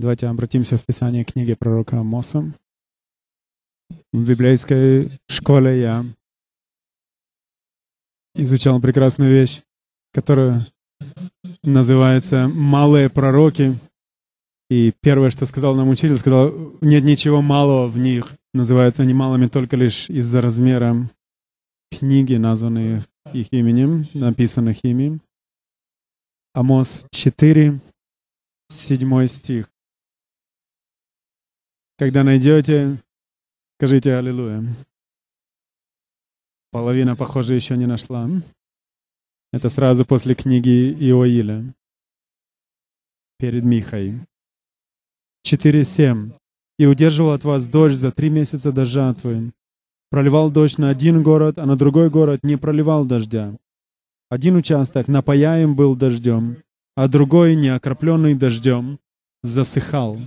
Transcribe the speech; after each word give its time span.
Давайте 0.00 0.28
обратимся 0.28 0.76
в 0.76 0.84
Писание 0.84 1.24
книги 1.24 1.54
пророка 1.54 1.98
Амоса. 1.98 2.54
В 4.12 4.28
библейской 4.28 5.10
школе 5.28 5.80
я 5.80 6.04
изучал 8.36 8.80
прекрасную 8.80 9.32
вещь, 9.32 9.62
которая 10.12 10.64
называется 11.64 12.46
«Малые 12.46 13.10
пророки». 13.10 13.76
И 14.70 14.92
первое, 15.00 15.30
что 15.30 15.46
сказал 15.46 15.74
нам 15.74 15.88
учитель, 15.88 16.16
сказал, 16.16 16.52
нет 16.80 17.02
ничего 17.02 17.42
малого 17.42 17.88
в 17.88 17.98
них. 17.98 18.36
Называются 18.54 19.02
они 19.02 19.14
малыми 19.14 19.48
только 19.48 19.76
лишь 19.76 20.08
из-за 20.08 20.40
размера 20.40 20.94
книги, 21.90 22.34
названные 22.36 23.02
их 23.32 23.52
именем, 23.52 24.04
написанных 24.14 24.84
ими. 24.84 25.18
Амос 26.54 27.04
4, 27.10 27.80
7 28.68 29.26
стих. 29.26 29.68
Когда 31.98 32.22
найдете, 32.22 33.02
скажите 33.76 34.14
Аллилуйя. 34.14 34.62
Половина, 36.70 37.16
похоже, 37.16 37.56
еще 37.56 37.76
не 37.76 37.86
нашла. 37.86 38.30
Это 39.52 39.68
сразу 39.68 40.06
после 40.06 40.36
книги 40.36 40.92
Иоиля. 40.92 41.74
Перед 43.38 43.64
Михой. 43.64 44.14
4.7. 45.44 46.36
«И 46.78 46.86
удерживал 46.86 47.32
от 47.32 47.42
вас 47.42 47.66
дождь 47.66 47.96
за 47.96 48.12
три 48.12 48.30
месяца 48.30 48.70
до 48.70 48.84
жатвы. 48.84 49.52
Проливал 50.10 50.52
дождь 50.52 50.78
на 50.78 50.90
один 50.90 51.24
город, 51.24 51.58
а 51.58 51.66
на 51.66 51.74
другой 51.74 52.10
город 52.10 52.44
не 52.44 52.56
проливал 52.56 53.06
дождя. 53.06 53.58
Один 54.30 54.54
участок 54.54 55.08
напаяем 55.08 55.74
был 55.74 55.96
дождем, 55.96 56.62
а 56.94 57.08
другой, 57.08 57.56
не 57.56 57.70
окропленный 57.70 58.36
дождем, 58.36 59.00
засыхал. 59.42 60.18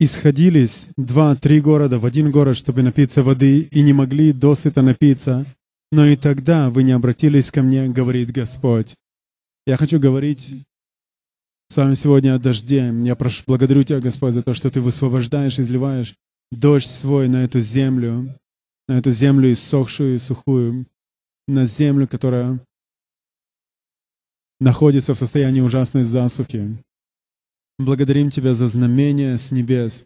Исходились 0.00 0.88
два-три 0.96 1.60
города 1.60 1.98
в 1.98 2.06
один 2.06 2.32
город, 2.32 2.56
чтобы 2.56 2.82
напиться 2.82 3.22
воды, 3.22 3.60
и 3.60 3.82
не 3.82 3.92
могли 3.92 4.32
досыта 4.32 4.82
напиться. 4.82 5.46
Но 5.92 6.04
и 6.04 6.16
тогда 6.16 6.68
вы 6.68 6.82
не 6.82 6.92
обратились 6.92 7.52
ко 7.52 7.62
мне, 7.62 7.88
говорит 7.88 8.32
Господь. 8.32 8.96
Я 9.66 9.76
хочу 9.76 10.00
говорить 10.00 10.66
с 11.68 11.76
вами 11.76 11.94
сегодня 11.94 12.34
о 12.34 12.38
дожде. 12.38 12.92
Я 13.02 13.14
прошу, 13.14 13.44
благодарю 13.46 13.84
Тебя, 13.84 14.00
Господь, 14.00 14.34
за 14.34 14.42
то, 14.42 14.52
что 14.52 14.68
Ты 14.70 14.80
высвобождаешь, 14.80 15.58
изливаешь 15.58 16.14
дождь 16.50 16.90
свой 16.90 17.28
на 17.28 17.44
эту 17.44 17.60
землю, 17.60 18.36
на 18.88 18.98
эту 18.98 19.10
землю 19.10 19.52
иссохшую 19.52 20.16
и 20.16 20.18
сухую, 20.18 20.86
на 21.46 21.66
землю, 21.66 22.08
которая 22.08 22.60
находится 24.60 25.14
в 25.14 25.18
состоянии 25.18 25.60
ужасной 25.60 26.04
засухи. 26.04 26.76
Благодарим 27.78 28.30
Тебя 28.30 28.54
за 28.54 28.68
знамение 28.68 29.36
с 29.36 29.50
небес 29.50 30.04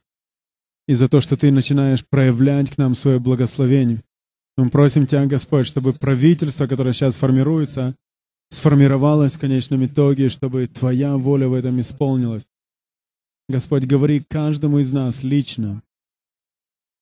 и 0.86 0.94
за 0.94 1.08
то, 1.08 1.20
что 1.20 1.36
Ты 1.36 1.52
начинаешь 1.52 2.06
проявлять 2.06 2.70
к 2.70 2.78
нам 2.78 2.94
свое 2.94 3.18
благословение. 3.18 4.02
Мы 4.56 4.70
просим 4.70 5.06
Тебя, 5.06 5.26
Господь, 5.26 5.66
чтобы 5.66 5.92
правительство, 5.92 6.66
которое 6.66 6.94
сейчас 6.94 7.16
формируется, 7.16 7.94
сформировалось 8.50 9.34
в 9.34 9.38
конечном 9.38 9.84
итоге, 9.84 10.30
чтобы 10.30 10.66
Твоя 10.66 11.16
воля 11.16 11.48
в 11.48 11.52
этом 11.52 11.80
исполнилась. 11.80 12.46
Господь, 13.48 13.84
говори 13.84 14.20
каждому 14.20 14.78
из 14.78 14.90
нас 14.90 15.22
лично. 15.22 15.82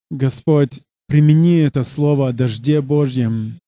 Господь, 0.09 0.81
примени 1.07 1.59
это 1.59 1.83
слово 1.83 2.29
о 2.29 2.33
дожде 2.33 2.81
Божьем 2.81 3.59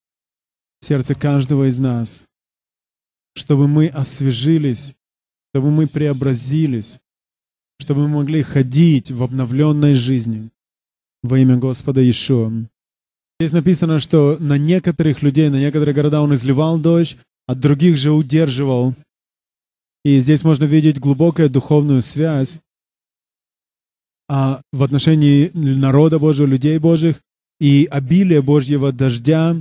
в 0.81 0.85
сердце 0.85 1.15
каждого 1.15 1.67
из 1.67 1.77
нас, 1.77 2.23
чтобы 3.35 3.67
мы 3.67 3.87
освежились, 3.87 4.95
чтобы 5.51 5.71
мы 5.71 5.87
преобразились, 5.87 6.99
чтобы 7.79 8.07
мы 8.07 8.19
могли 8.19 8.41
ходить 8.43 9.11
в 9.11 9.23
обновленной 9.23 9.93
жизни 9.93 10.49
во 11.23 11.39
имя 11.39 11.57
Господа 11.57 12.01
Иешуа. 12.01 12.51
Здесь 13.39 13.51
написано, 13.51 13.99
что 13.99 14.37
на 14.39 14.57
некоторых 14.57 15.21
людей, 15.21 15.49
на 15.49 15.59
некоторые 15.59 15.95
города 15.95 16.21
он 16.21 16.33
изливал 16.33 16.77
дождь, 16.77 17.17
от 17.47 17.59
других 17.59 17.97
же 17.97 18.11
удерживал. 18.11 18.95
И 20.03 20.19
здесь 20.19 20.43
можно 20.43 20.65
видеть 20.65 20.99
глубокую 20.99 21.49
духовную 21.49 22.01
связь 22.01 22.59
а 24.29 24.61
в 24.71 24.83
отношении 24.83 25.49
народа 25.55 26.19
Божьего, 26.19 26.45
людей 26.45 26.77
Божьих 26.77 27.19
и 27.59 27.87
обилие 27.89 28.43
Божьего 28.43 28.93
дождя, 28.93 29.55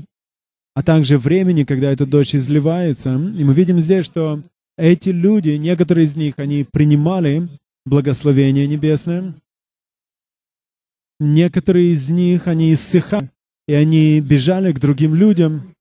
а 0.74 0.82
также 0.82 1.16
времени, 1.16 1.64
когда 1.64 1.90
этот 1.90 2.10
дождь 2.10 2.36
изливается. 2.36 3.14
И 3.14 3.44
мы 3.44 3.54
видим 3.54 3.80
здесь, 3.80 4.04
что 4.04 4.42
эти 4.78 5.10
люди, 5.10 5.50
некоторые 5.50 6.04
из 6.04 6.16
них, 6.16 6.38
они 6.38 6.64
принимали 6.64 7.48
благословение 7.84 8.66
небесное. 8.66 9.34
Некоторые 11.18 11.92
из 11.92 12.08
них, 12.08 12.46
они 12.46 12.72
иссыхали, 12.72 13.30
и 13.66 13.72
они 13.74 14.20
бежали 14.20 14.72
к 14.72 14.78
другим 14.78 15.14
людям, 15.14 15.74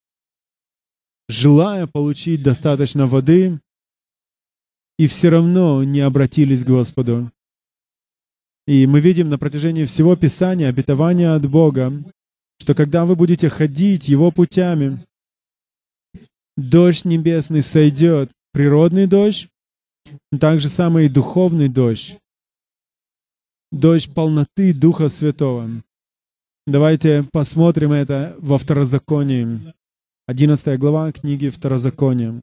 желая 1.30 1.86
получить 1.86 2.42
достаточно 2.42 3.06
воды, 3.06 3.60
и 4.98 5.06
все 5.06 5.30
равно 5.30 5.84
не 5.84 6.00
обратились 6.00 6.64
к 6.64 6.68
Господу. 6.68 7.32
И 8.66 8.88
мы 8.88 9.00
видим 9.00 9.30
на 9.30 9.38
протяжении 9.38 9.86
всего 9.86 10.16
Писания 10.16 10.70
обетование 10.70 11.34
от 11.34 11.48
Бога, 11.48 11.94
что 12.60 12.74
когда 12.74 13.06
вы 13.06 13.16
будете 13.16 13.48
ходить 13.48 14.08
Его 14.08 14.32
путями, 14.32 15.06
дождь 16.58 17.06
небесный 17.06 17.62
сойдет, 17.62 18.32
природный 18.58 19.06
дождь, 19.06 19.50
так 20.40 20.60
же 20.60 20.68
самое 20.68 21.06
и 21.06 21.10
духовный 21.12 21.70
дождь, 21.70 22.18
дождь 23.72 24.12
полноты 24.12 24.74
Духа 24.74 25.10
Святого. 25.10 25.70
Давайте 26.66 27.24
посмотрим 27.32 27.92
это 27.92 28.36
во 28.40 28.58
Второзаконии. 28.58 29.76
11 30.26 30.80
глава 30.80 31.12
книги 31.12 31.50
Второзакония. 31.50 32.42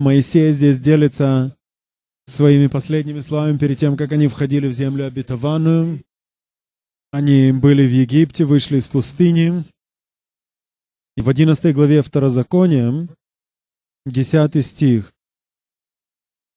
Моисей 0.00 0.50
здесь 0.50 0.80
делится 0.80 1.56
своими 2.26 2.66
последними 2.66 3.20
словами 3.20 3.56
перед 3.56 3.78
тем, 3.78 3.96
как 3.96 4.10
они 4.10 4.26
входили 4.26 4.66
в 4.66 4.72
землю 4.72 5.06
обетованную. 5.06 6.02
Они 7.12 7.52
были 7.52 7.86
в 7.86 7.92
Египте, 7.92 8.44
вышли 8.44 8.78
из 8.78 8.88
пустыни. 8.88 9.62
И 11.16 11.20
в 11.20 11.28
11 11.28 11.72
главе 11.72 12.02
Второзакония, 12.02 13.06
10 14.06 14.66
стих, 14.66 15.12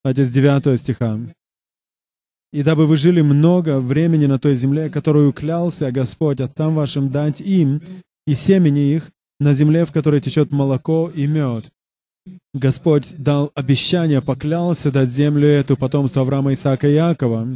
кстати, 0.06 0.24
с 0.24 0.32
9 0.32 0.78
стиха. 0.80 1.20
«И 2.54 2.62
дабы 2.62 2.86
вы 2.86 2.96
жили 2.96 3.22
много 3.22 3.80
времени 3.80 4.28
на 4.28 4.38
той 4.38 4.54
земле, 4.54 4.92
которую 4.92 5.34
клялся 5.34 5.92
Господь 5.92 6.42
отцам 6.42 6.76
вашим 6.76 7.10
дать 7.10 7.42
им 7.42 7.82
и 8.28 8.36
семени 8.36 8.94
их, 8.94 9.10
на 9.40 9.54
земле, 9.54 9.84
в 9.84 9.92
которой 9.92 10.22
течет 10.22 10.52
молоко 10.52 11.12
и 11.16 11.26
мед». 11.26 11.72
Господь 12.54 13.16
дал 13.18 13.52
обещание, 13.56 14.22
поклялся 14.22 14.92
дать 14.92 15.10
землю 15.10 15.48
эту 15.48 15.76
потомству 15.76 16.22
Авраама, 16.22 16.54
Исаака 16.54 16.88
и 16.88 16.94
Якова. 16.94 17.48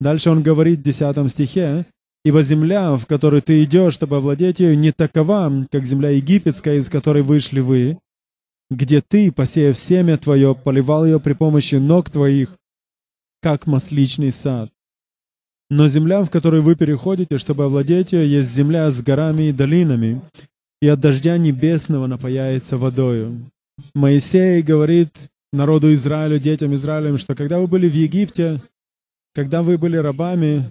Дальше 0.00 0.30
он 0.30 0.44
говорит 0.44 0.78
в 0.78 0.82
10 0.82 1.28
стихе, 1.28 1.86
«Ибо 2.24 2.42
земля, 2.42 2.94
в 2.94 3.06
которую 3.06 3.42
ты 3.42 3.64
идешь, 3.64 3.94
чтобы 3.94 4.18
овладеть 4.18 4.60
ею, 4.60 4.78
не 4.78 4.92
такова, 4.92 5.66
как 5.72 5.84
земля 5.86 6.10
египетская, 6.10 6.76
из 6.76 6.88
которой 6.88 7.24
вышли 7.24 7.58
вы, 7.58 7.98
где 8.74 9.00
ты, 9.00 9.32
посеяв 9.32 9.76
семя 9.76 10.16
твое, 10.16 10.54
поливал 10.54 11.04
ее 11.04 11.20
при 11.20 11.32
помощи 11.32 11.76
ног 11.76 12.10
твоих, 12.10 12.56
как 13.40 13.66
масличный 13.66 14.32
сад. 14.32 14.70
Но 15.70 15.88
земля, 15.88 16.22
в 16.22 16.30
которую 16.30 16.62
вы 16.62 16.76
переходите, 16.76 17.38
чтобы 17.38 17.64
овладеть 17.64 18.12
ее, 18.12 18.30
есть 18.30 18.50
земля 18.50 18.90
с 18.90 19.02
горами 19.02 19.44
и 19.44 19.52
долинами, 19.52 20.20
и 20.82 20.88
от 20.88 21.00
дождя 21.00 21.38
небесного 21.38 22.06
напаяется 22.06 22.76
водою. 22.76 23.50
Моисей 23.94 24.62
говорит 24.62 25.30
народу 25.52 25.92
Израилю, 25.94 26.38
детям 26.38 26.74
Израилем, 26.74 27.18
что 27.18 27.34
когда 27.34 27.58
вы 27.58 27.66
были 27.66 27.88
в 27.88 27.94
Египте, 27.94 28.60
когда 29.34 29.62
вы 29.62 29.78
были 29.78 29.96
рабами, 29.96 30.70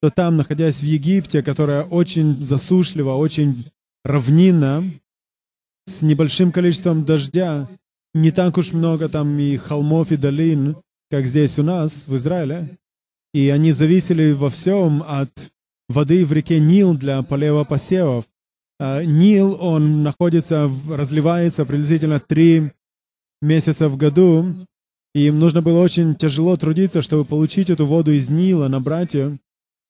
то 0.00 0.10
там, 0.10 0.36
находясь 0.36 0.80
в 0.80 0.84
Египте, 0.84 1.42
которая 1.42 1.82
очень 1.82 2.32
засушлива, 2.42 3.14
очень 3.14 3.64
равнина, 4.04 4.84
с 5.86 6.02
небольшим 6.02 6.52
количеством 6.52 7.04
дождя, 7.04 7.68
не 8.14 8.30
так 8.30 8.56
уж 8.58 8.72
много 8.72 9.08
там 9.08 9.38
и 9.38 9.56
холмов, 9.56 10.12
и 10.12 10.16
долин, 10.16 10.76
как 11.10 11.26
здесь 11.26 11.58
у 11.58 11.62
нас, 11.62 12.08
в 12.08 12.16
Израиле. 12.16 12.76
И 13.34 13.48
они 13.50 13.72
зависели 13.72 14.32
во 14.32 14.50
всем 14.50 15.02
от 15.06 15.30
воды 15.88 16.24
в 16.24 16.32
реке 16.32 16.58
Нил 16.58 16.96
для 16.96 17.22
полева 17.22 17.64
посевов. 17.64 18.24
А 18.78 19.04
Нил, 19.04 19.56
он 19.60 20.02
находится, 20.02 20.70
разливается 20.88 21.64
приблизительно 21.64 22.20
три 22.20 22.72
месяца 23.40 23.88
в 23.88 23.96
году, 23.96 24.54
и 25.14 25.26
им 25.26 25.38
нужно 25.38 25.62
было 25.62 25.80
очень 25.80 26.14
тяжело 26.14 26.56
трудиться, 26.56 27.02
чтобы 27.02 27.24
получить 27.24 27.70
эту 27.70 27.86
воду 27.86 28.12
из 28.12 28.28
Нила, 28.28 28.68
набрать 28.68 29.14
ее. 29.14 29.38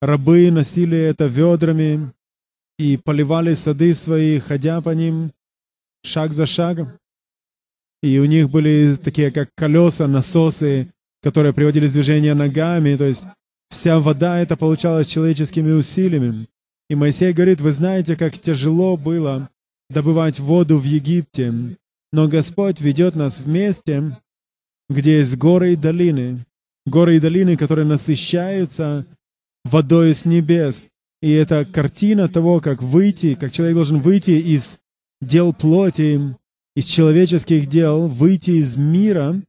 Рабы 0.00 0.50
носили 0.50 0.98
это 0.98 1.26
ведрами 1.26 2.12
и 2.78 2.96
поливали 2.96 3.54
сады 3.54 3.94
свои, 3.94 4.38
ходя 4.38 4.80
по 4.80 4.90
ним 4.90 5.32
шаг 6.06 6.32
за 6.32 6.46
шагом. 6.46 6.92
И 8.02 8.18
у 8.18 8.24
них 8.24 8.50
были 8.50 8.94
такие, 8.94 9.30
как 9.30 9.48
колеса, 9.54 10.06
насосы, 10.06 10.92
которые 11.22 11.52
приводились 11.52 11.90
в 11.90 11.94
движение 11.94 12.34
ногами, 12.34 12.96
то 12.96 13.04
есть 13.04 13.24
вся 13.68 13.98
вода 13.98 14.38
это 14.38 14.56
получалась 14.56 15.06
человеческими 15.06 15.72
усилиями. 15.72 16.46
И 16.88 16.94
Моисей 16.94 17.32
говорит, 17.32 17.60
вы 17.60 17.72
знаете, 17.72 18.16
как 18.16 18.38
тяжело 18.38 18.96
было 18.96 19.48
добывать 19.90 20.38
воду 20.38 20.78
в 20.78 20.84
Египте, 20.84 21.52
но 22.12 22.28
Господь 22.28 22.80
ведет 22.80 23.16
нас 23.16 23.40
вместе, 23.40 24.16
где 24.88 25.18
есть 25.18 25.36
горы 25.36 25.72
и 25.72 25.76
долины, 25.76 26.38
горы 26.86 27.16
и 27.16 27.20
долины, 27.20 27.56
которые 27.56 27.86
насыщаются 27.86 29.04
водой 29.64 30.14
с 30.14 30.24
небес. 30.24 30.86
И 31.22 31.32
это 31.32 31.64
картина 31.64 32.28
того, 32.28 32.60
как 32.60 32.82
выйти, 32.82 33.34
как 33.34 33.52
человек 33.52 33.74
должен 33.74 34.00
выйти 34.00 34.30
из 34.30 34.78
дел 35.20 35.52
плоти, 35.52 36.36
из 36.76 36.84
человеческих 36.84 37.66
дел, 37.66 38.06
выйти 38.06 38.50
из 38.50 38.76
мира, 38.76 39.40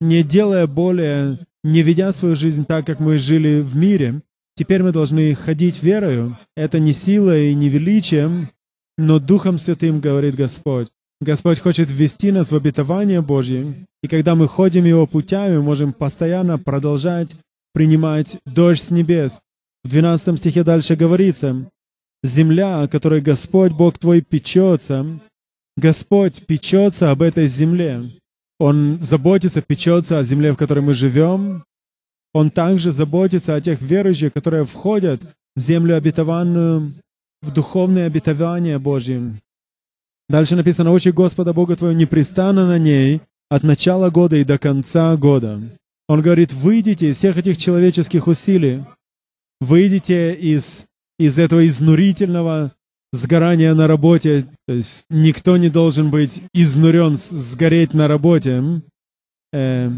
не 0.00 0.22
делая 0.22 0.66
более, 0.66 1.38
не 1.64 1.82
ведя 1.82 2.12
свою 2.12 2.36
жизнь 2.36 2.64
так, 2.64 2.86
как 2.86 3.00
мы 3.00 3.18
жили 3.18 3.60
в 3.60 3.76
мире. 3.76 4.22
Теперь 4.54 4.82
мы 4.82 4.92
должны 4.92 5.34
ходить 5.34 5.82
верою. 5.82 6.38
Это 6.56 6.78
не 6.78 6.92
сила 6.92 7.36
и 7.36 7.54
не 7.54 7.68
величием, 7.68 8.48
но 8.96 9.18
Духом 9.18 9.58
Святым, 9.58 10.00
говорит 10.00 10.36
Господь. 10.36 10.88
Господь 11.20 11.58
хочет 11.58 11.90
ввести 11.90 12.30
нас 12.30 12.52
в 12.52 12.56
обетование 12.56 13.20
Божье, 13.20 13.86
и 14.02 14.08
когда 14.08 14.34
мы 14.34 14.48
ходим 14.48 14.84
Его 14.84 15.06
путями, 15.06 15.58
можем 15.58 15.92
постоянно 15.92 16.58
продолжать 16.58 17.34
принимать 17.72 18.38
дождь 18.46 18.84
с 18.84 18.90
небес. 18.90 19.40
В 19.82 19.88
12 19.88 20.38
стихе 20.38 20.62
дальше 20.62 20.94
говорится, 20.96 21.70
«Земля, 22.26 22.82
о 22.82 22.88
которой 22.88 23.20
Господь 23.20 23.72
Бог 23.72 23.98
твой 23.98 24.20
печется, 24.20 25.06
Господь 25.76 26.46
печется 26.46 27.10
об 27.10 27.22
этой 27.22 27.46
земле. 27.46 28.02
Он 28.58 28.98
заботится, 29.00 29.62
печется 29.62 30.18
о 30.18 30.22
земле, 30.22 30.52
в 30.52 30.56
которой 30.56 30.80
мы 30.80 30.94
живем. 30.94 31.62
Он 32.32 32.50
также 32.50 32.90
заботится 32.90 33.54
о 33.54 33.60
тех 33.60 33.80
верующих, 33.80 34.32
которые 34.32 34.64
входят 34.64 35.20
в 35.54 35.60
землю 35.60 35.96
обетованную, 35.96 36.90
в 37.42 37.52
духовное 37.52 38.06
обетование 38.06 38.78
Божье. 38.78 39.32
Дальше 40.28 40.56
написано, 40.56 40.92
«Очи 40.92 41.10
Господа 41.10 41.52
Бога 41.52 41.76
твоего 41.76 41.96
непрестанно 41.96 42.66
на 42.66 42.78
ней 42.78 43.20
от 43.48 43.62
начала 43.62 44.10
года 44.10 44.36
и 44.36 44.44
до 44.44 44.58
конца 44.58 45.16
года». 45.16 45.60
Он 46.08 46.22
говорит, 46.22 46.52
выйдите 46.52 47.10
из 47.10 47.16
всех 47.16 47.36
этих 47.36 47.56
человеческих 47.56 48.26
усилий, 48.26 48.84
выйдите 49.60 50.32
из, 50.34 50.86
из 51.18 51.38
этого 51.38 51.66
изнурительного 51.66 52.72
сгорания 53.12 53.74
на 53.74 53.86
работе. 53.86 54.46
То 54.66 54.74
есть 54.74 55.04
никто 55.10 55.56
не 55.56 55.70
должен 55.70 56.10
быть 56.10 56.42
изнурен, 56.52 57.16
сгореть 57.16 57.94
на 57.94 58.08
работе. 58.08 58.82
Э, 59.52 59.90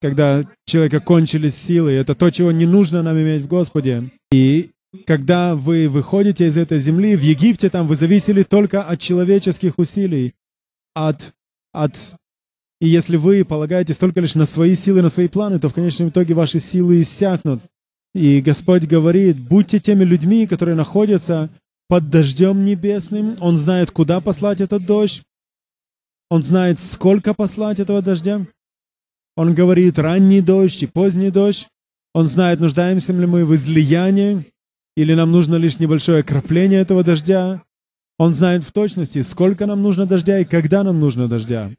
когда 0.00 0.44
человека 0.66 1.00
кончились 1.00 1.56
силы, 1.56 1.92
это 1.92 2.14
то, 2.14 2.30
чего 2.30 2.52
не 2.52 2.66
нужно 2.66 3.02
нам 3.02 3.16
иметь 3.16 3.42
в 3.42 3.48
Господе. 3.48 4.10
И 4.32 4.70
когда 5.06 5.54
вы 5.54 5.88
выходите 5.88 6.46
из 6.46 6.56
этой 6.56 6.78
земли, 6.78 7.16
в 7.16 7.22
Египте 7.22 7.68
там 7.68 7.86
вы 7.86 7.96
зависели 7.96 8.42
только 8.42 8.82
от 8.82 9.00
человеческих 9.00 9.78
усилий, 9.78 10.34
от, 10.94 11.32
от 11.72 11.94
и 12.80 12.86
если 12.86 13.16
вы 13.16 13.44
полагаетесь 13.44 13.96
только 13.96 14.20
лишь 14.20 14.34
на 14.34 14.46
свои 14.46 14.74
силы, 14.74 15.02
на 15.02 15.08
свои 15.08 15.28
планы, 15.28 15.58
то 15.58 15.68
в 15.68 15.74
конечном 15.74 16.10
итоге 16.10 16.34
ваши 16.34 16.60
силы 16.60 17.00
иссякнут. 17.00 17.60
И 18.14 18.40
Господь 18.40 18.84
говорит, 18.86 19.38
будьте 19.38 19.78
теми 19.78 20.04
людьми, 20.04 20.46
которые 20.46 20.76
находятся 20.76 21.50
под 21.88 22.10
дождем 22.10 22.64
небесным. 22.64 23.36
Он 23.40 23.56
знает, 23.56 23.90
куда 23.90 24.20
послать 24.20 24.60
этот 24.60 24.84
дождь. 24.84 25.22
Он 26.30 26.42
знает, 26.42 26.78
сколько 26.78 27.34
послать 27.34 27.80
этого 27.80 28.02
дождя. 28.02 28.46
Он 29.36 29.54
говорит, 29.54 29.98
ранний 29.98 30.40
дождь 30.40 30.82
и 30.82 30.86
поздний 30.86 31.30
дождь. 31.30 31.68
Он 32.14 32.26
знает, 32.26 32.60
нуждаемся 32.60 33.12
ли 33.12 33.26
мы 33.26 33.44
в 33.44 33.54
излиянии 33.54 34.44
или 34.96 35.14
нам 35.14 35.30
нужно 35.30 35.54
лишь 35.54 35.78
небольшое 35.78 36.20
окропление 36.20 36.80
этого 36.80 37.04
дождя. 37.04 37.62
Он 38.18 38.34
знает 38.34 38.64
в 38.64 38.72
точности, 38.72 39.22
сколько 39.22 39.64
нам 39.66 39.80
нужно 39.80 40.06
дождя 40.06 40.40
и 40.40 40.44
когда 40.44 40.82
нам 40.82 40.98
нужно 40.98 41.28
дождя. 41.28 41.70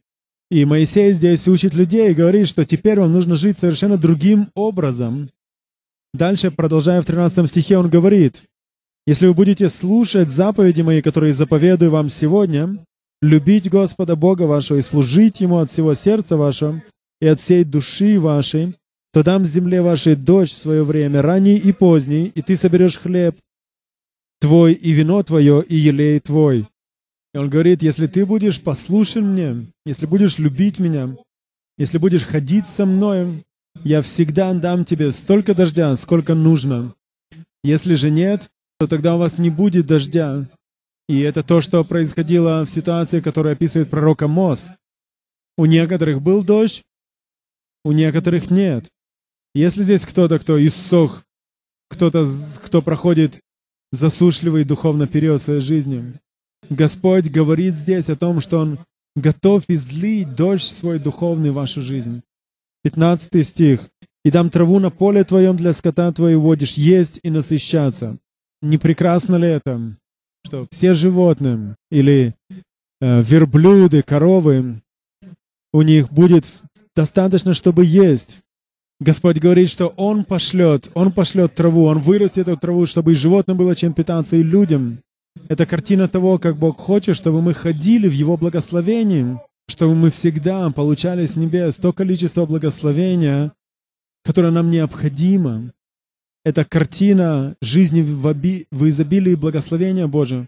И 0.49 0.63
Моисей 0.63 1.11
здесь 1.11 1.47
учит 1.49 1.73
людей 1.73 2.11
и 2.11 2.13
говорит, 2.13 2.47
что 2.47 2.65
теперь 2.65 2.99
вам 2.99 3.11
нужно 3.11 3.35
жить 3.35 3.59
совершенно 3.59 3.97
другим 3.97 4.47
образом. 4.55 5.29
Дальше, 6.13 6.51
продолжая 6.51 7.01
в 7.01 7.05
13 7.05 7.49
стихе, 7.49 7.77
он 7.77 7.89
говорит, 7.89 8.43
«Если 9.05 9.27
вы 9.27 9.33
будете 9.33 9.69
слушать 9.69 10.29
заповеди 10.29 10.81
мои, 10.81 11.01
которые 11.01 11.33
заповедую 11.33 11.91
вам 11.91 12.09
сегодня, 12.09 12.77
любить 13.21 13.69
Господа 13.69 14.15
Бога 14.15 14.43
вашего 14.43 14.77
и 14.77 14.81
служить 14.81 15.39
Ему 15.41 15.59
от 15.59 15.69
всего 15.69 15.93
сердца 15.93 16.37
вашего 16.37 16.81
и 17.21 17.27
от 17.27 17.39
всей 17.39 17.63
души 17.63 18.19
вашей, 18.19 18.75
то 19.11 19.23
дам 19.23 19.45
земле 19.45 19.81
вашей 19.81 20.15
дождь 20.15 20.53
в 20.53 20.57
свое 20.57 20.83
время, 20.83 21.21
ранний 21.21 21.57
и 21.57 21.71
поздний, 21.71 22.25
и 22.33 22.41
ты 22.41 22.55
соберешь 22.55 22.97
хлеб 22.97 23.35
твой 24.39 24.73
и 24.73 24.91
вино 24.91 25.21
твое, 25.23 25.63
и 25.63 25.75
елей 25.75 26.19
твой. 26.19 26.67
И 27.33 27.37
он 27.37 27.49
говорит, 27.49 27.83
если 27.83 28.07
ты 28.07 28.25
будешь 28.25 28.61
послушен 28.61 29.33
мне, 29.33 29.67
если 29.85 30.05
будешь 30.05 30.37
любить 30.37 30.79
меня, 30.79 31.15
если 31.77 31.97
будешь 31.97 32.25
ходить 32.25 32.67
со 32.67 32.85
мной, 32.85 33.41
я 33.83 34.01
всегда 34.01 34.53
дам 34.53 34.85
тебе 34.85 35.11
столько 35.11 35.55
дождя, 35.55 35.95
сколько 35.95 36.35
нужно. 36.35 36.93
Если 37.63 37.93
же 37.93 38.09
нет, 38.09 38.49
то 38.79 38.87
тогда 38.87 39.15
у 39.15 39.17
вас 39.19 39.37
не 39.37 39.49
будет 39.49 39.87
дождя. 39.87 40.47
И 41.07 41.19
это 41.21 41.43
то, 41.43 41.59
что 41.61 41.83
происходило 41.83 42.65
в 42.65 42.69
ситуации, 42.69 43.19
которую 43.19 43.53
описывает 43.53 43.89
пророк 43.89 44.21
Амос. 44.21 44.69
У 45.57 45.65
некоторых 45.65 46.21
был 46.21 46.43
дождь, 46.43 46.83
у 47.83 47.91
некоторых 47.91 48.51
нет. 48.51 48.89
Если 49.55 49.83
здесь 49.83 50.05
кто-то, 50.05 50.39
кто 50.39 50.63
иссох, 50.65 51.23
кто-то, 51.89 52.25
кто 52.63 52.81
проходит 52.81 53.39
засушливый 53.91 54.63
духовно 54.63 55.07
период 55.07 55.41
своей 55.41 55.61
жизни, 55.61 56.13
Господь 56.69 57.29
говорит 57.29 57.73
здесь 57.73 58.09
о 58.09 58.15
том, 58.15 58.41
что 58.41 58.59
Он 58.59 58.79
готов 59.15 59.63
излить 59.67 60.35
дождь 60.35 60.71
свой 60.71 60.99
духовный 60.99 61.49
в 61.49 61.55
вашу 61.55 61.81
жизнь. 61.81 62.21
15 62.83 63.45
стих. 63.45 63.89
«И 64.25 64.31
дам 64.31 64.49
траву 64.49 64.79
на 64.79 64.89
поле 64.89 65.23
твоем 65.23 65.55
для 65.55 65.73
скота 65.73 66.11
твоего 66.11 66.41
водишь 66.41 66.73
есть 66.73 67.19
и 67.23 67.29
насыщаться». 67.29 68.17
Не 68.61 68.77
прекрасно 68.77 69.37
ли 69.37 69.47
это? 69.47 69.95
Что 70.45 70.67
все 70.71 70.93
животные 70.93 71.75
или 71.89 72.35
э, 73.01 73.21
верблюды, 73.21 74.01
коровы, 74.01 74.81
у 75.71 75.81
них 75.81 76.11
будет 76.11 76.45
достаточно, 76.95 77.53
чтобы 77.53 77.85
есть. 77.85 78.41
Господь 78.99 79.37
говорит, 79.37 79.69
что 79.69 79.87
Он 79.95 80.25
пошлет, 80.25 80.89
Он 80.93 81.11
пошлет 81.13 81.55
траву, 81.55 81.85
Он 81.85 81.99
вырастет 81.99 82.49
эту 82.49 82.57
траву, 82.57 82.85
чтобы 82.85 83.13
и 83.13 83.15
животным 83.15 83.55
было 83.55 83.75
чем 83.75 83.93
питаться, 83.93 84.35
и 84.35 84.43
людям. 84.43 84.99
Это 85.47 85.65
картина 85.65 86.09
того, 86.09 86.37
как 86.37 86.57
Бог 86.57 86.77
хочет, 86.77 87.15
чтобы 87.15 87.41
мы 87.41 87.53
ходили 87.53 88.09
в 88.09 88.13
Его 88.13 88.35
благословении, 88.35 89.37
чтобы 89.69 89.95
мы 89.95 90.09
всегда 90.09 90.69
получали 90.71 91.25
с 91.25 91.35
небес 91.35 91.75
то 91.75 91.93
количество 91.93 92.45
благословения, 92.45 93.53
которое 94.23 94.51
нам 94.51 94.69
необходимо. 94.69 95.71
Это 96.43 96.65
картина 96.65 97.55
жизни 97.61 98.01
в, 98.01 98.25
оби... 98.25 98.65
в 98.71 98.87
изобилии 98.87 99.35
благословения 99.35 100.07
Божия. 100.07 100.47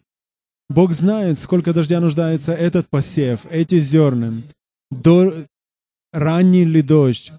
Бог 0.70 0.94
знает, 0.94 1.38
сколько 1.38 1.74
дождя 1.74 2.00
нуждается 2.00 2.54
этот 2.54 2.90
посев, 2.90 3.46
эти 3.50 3.80
зерна. 3.80 4.42
До... 4.90 5.34
Ранний 6.13 6.66
ли 6.66 6.82
дождь, 6.82 7.32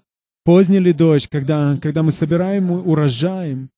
Поздний 0.45 0.79
ли 0.79 0.91
дождь, 0.91 1.27
когда, 1.27 1.77
когда 1.81 2.03
мы 2.03 2.11
собираем 2.11 2.69
урожай, 2.69 3.69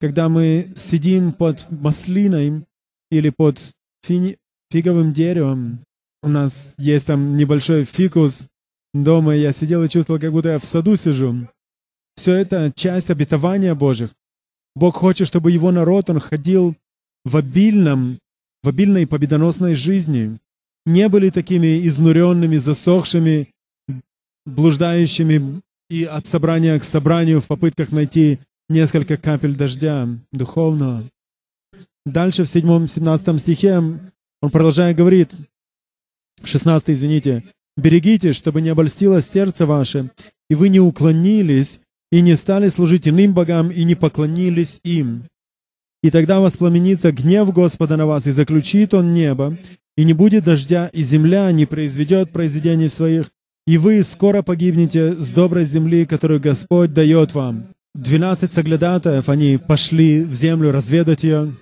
когда 0.00 0.28
мы 0.28 0.70
сидим 0.76 1.32
под 1.32 1.66
маслиной 1.70 2.66
или 3.10 3.30
под 3.30 3.58
фини, 4.02 4.36
фиговым 4.70 5.14
деревом, 5.14 5.78
у 6.24 6.28
нас 6.28 6.74
есть 6.78 7.06
там 7.06 7.36
небольшой 7.36 7.84
фикус 7.84 8.44
дома, 8.94 9.36
я 9.36 9.52
сидел 9.52 9.84
и 9.84 9.88
чувствовал, 9.88 10.20
как 10.20 10.32
будто 10.32 10.50
я 10.50 10.58
в 10.58 10.64
саду 10.64 10.96
сижу. 10.96 11.46
Все 12.16 12.34
это 12.34 12.72
часть 12.74 13.10
обетования 13.10 13.74
Божьих. 13.74 14.10
Бог 14.74 14.96
хочет, 14.96 15.28
чтобы 15.28 15.52
его 15.52 15.70
народ, 15.70 16.10
он 16.10 16.20
ходил 16.20 16.74
в 17.24 17.36
обильном, 17.36 18.18
в 18.62 18.68
обильной 18.68 19.06
победоносной 19.06 19.74
жизни. 19.74 20.38
Не 20.86 21.08
были 21.08 21.30
такими 21.30 21.86
изнуренными, 21.86 22.56
засохшими, 22.56 23.48
блуждающими 24.46 25.60
и 25.90 26.04
от 26.04 26.26
собрания 26.26 26.78
к 26.78 26.84
собранию 26.84 27.40
в 27.40 27.46
попытках 27.46 27.92
найти 27.92 28.38
несколько 28.68 29.16
капель 29.16 29.54
дождя 29.54 30.08
духовного. 30.32 31.04
Дальше 32.06 32.44
в 32.44 32.54
7-17 32.54 33.38
стихе 33.38 33.78
он 33.78 34.50
продолжает 34.50 34.96
говорит, 34.96 35.32
16, 36.46 36.90
извините, 36.90 37.44
«Берегитесь, 37.76 38.36
чтобы 38.36 38.60
не 38.60 38.68
обольстилось 38.68 39.28
сердце 39.28 39.66
ваше, 39.66 40.10
и 40.48 40.54
вы 40.54 40.68
не 40.68 40.80
уклонились, 40.80 41.80
и 42.12 42.20
не 42.20 42.36
стали 42.36 42.68
служить 42.68 43.08
иным 43.08 43.34
богам, 43.34 43.70
и 43.70 43.82
не 43.84 43.96
поклонились 43.96 44.78
им. 44.84 45.24
И 46.02 46.10
тогда 46.10 46.38
воспламенится 46.38 47.10
гнев 47.10 47.52
Господа 47.52 47.96
на 47.96 48.06
вас, 48.06 48.26
и 48.26 48.30
заключит 48.30 48.94
Он 48.94 49.14
небо, 49.14 49.58
и 49.96 50.04
не 50.04 50.12
будет 50.12 50.44
дождя, 50.44 50.88
и 50.92 51.02
земля 51.02 51.50
не 51.50 51.66
произведет 51.66 52.30
произведений 52.30 52.88
своих, 52.88 53.30
и 53.66 53.78
вы 53.78 54.02
скоро 54.02 54.42
погибнете 54.42 55.14
с 55.14 55.30
доброй 55.30 55.64
земли, 55.64 56.06
которую 56.06 56.40
Господь 56.40 56.92
дает 56.92 57.34
вам. 57.34 57.64
Двенадцать 57.94 58.52
соглядатаев, 58.52 59.28
они 59.28 59.56
пошли 59.56 60.22
в 60.22 60.34
землю 60.34 60.72
разведать 60.72 61.24
ее. 61.24 61.52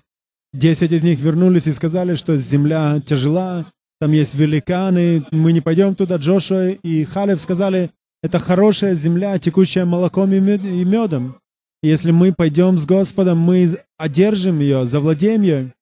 Десять 0.53 0.93
из 0.93 1.03
них 1.03 1.21
вернулись 1.21 1.67
и 1.67 1.73
сказали, 1.73 2.15
что 2.15 2.37
земля 2.37 3.01
тяжела, 3.07 3.65
там 4.03 4.11
есть 4.11 4.35
великаны, 4.35 5.25
мы 5.31 5.53
не 5.53 5.61
пойдем 5.61 5.95
туда. 5.95 6.17
Джошуа 6.17 6.71
и 6.71 7.05
Халев 7.05 7.41
сказали, 7.41 7.93
это 8.21 8.41
хорошая 8.41 8.97
земля, 8.97 9.39
текущая 9.39 9.85
молоком 9.85 10.33
и 10.33 10.41
медом. 10.41 11.37
Если 11.85 12.11
мы 12.11 12.33
пойдем 12.33 12.79
с 12.79 12.85
Господом, 12.85 13.39
мы 13.39 13.69
одержим 13.99 14.59
ее, 14.59 14.87
завладеем 14.87 15.43
ее. 15.43 15.73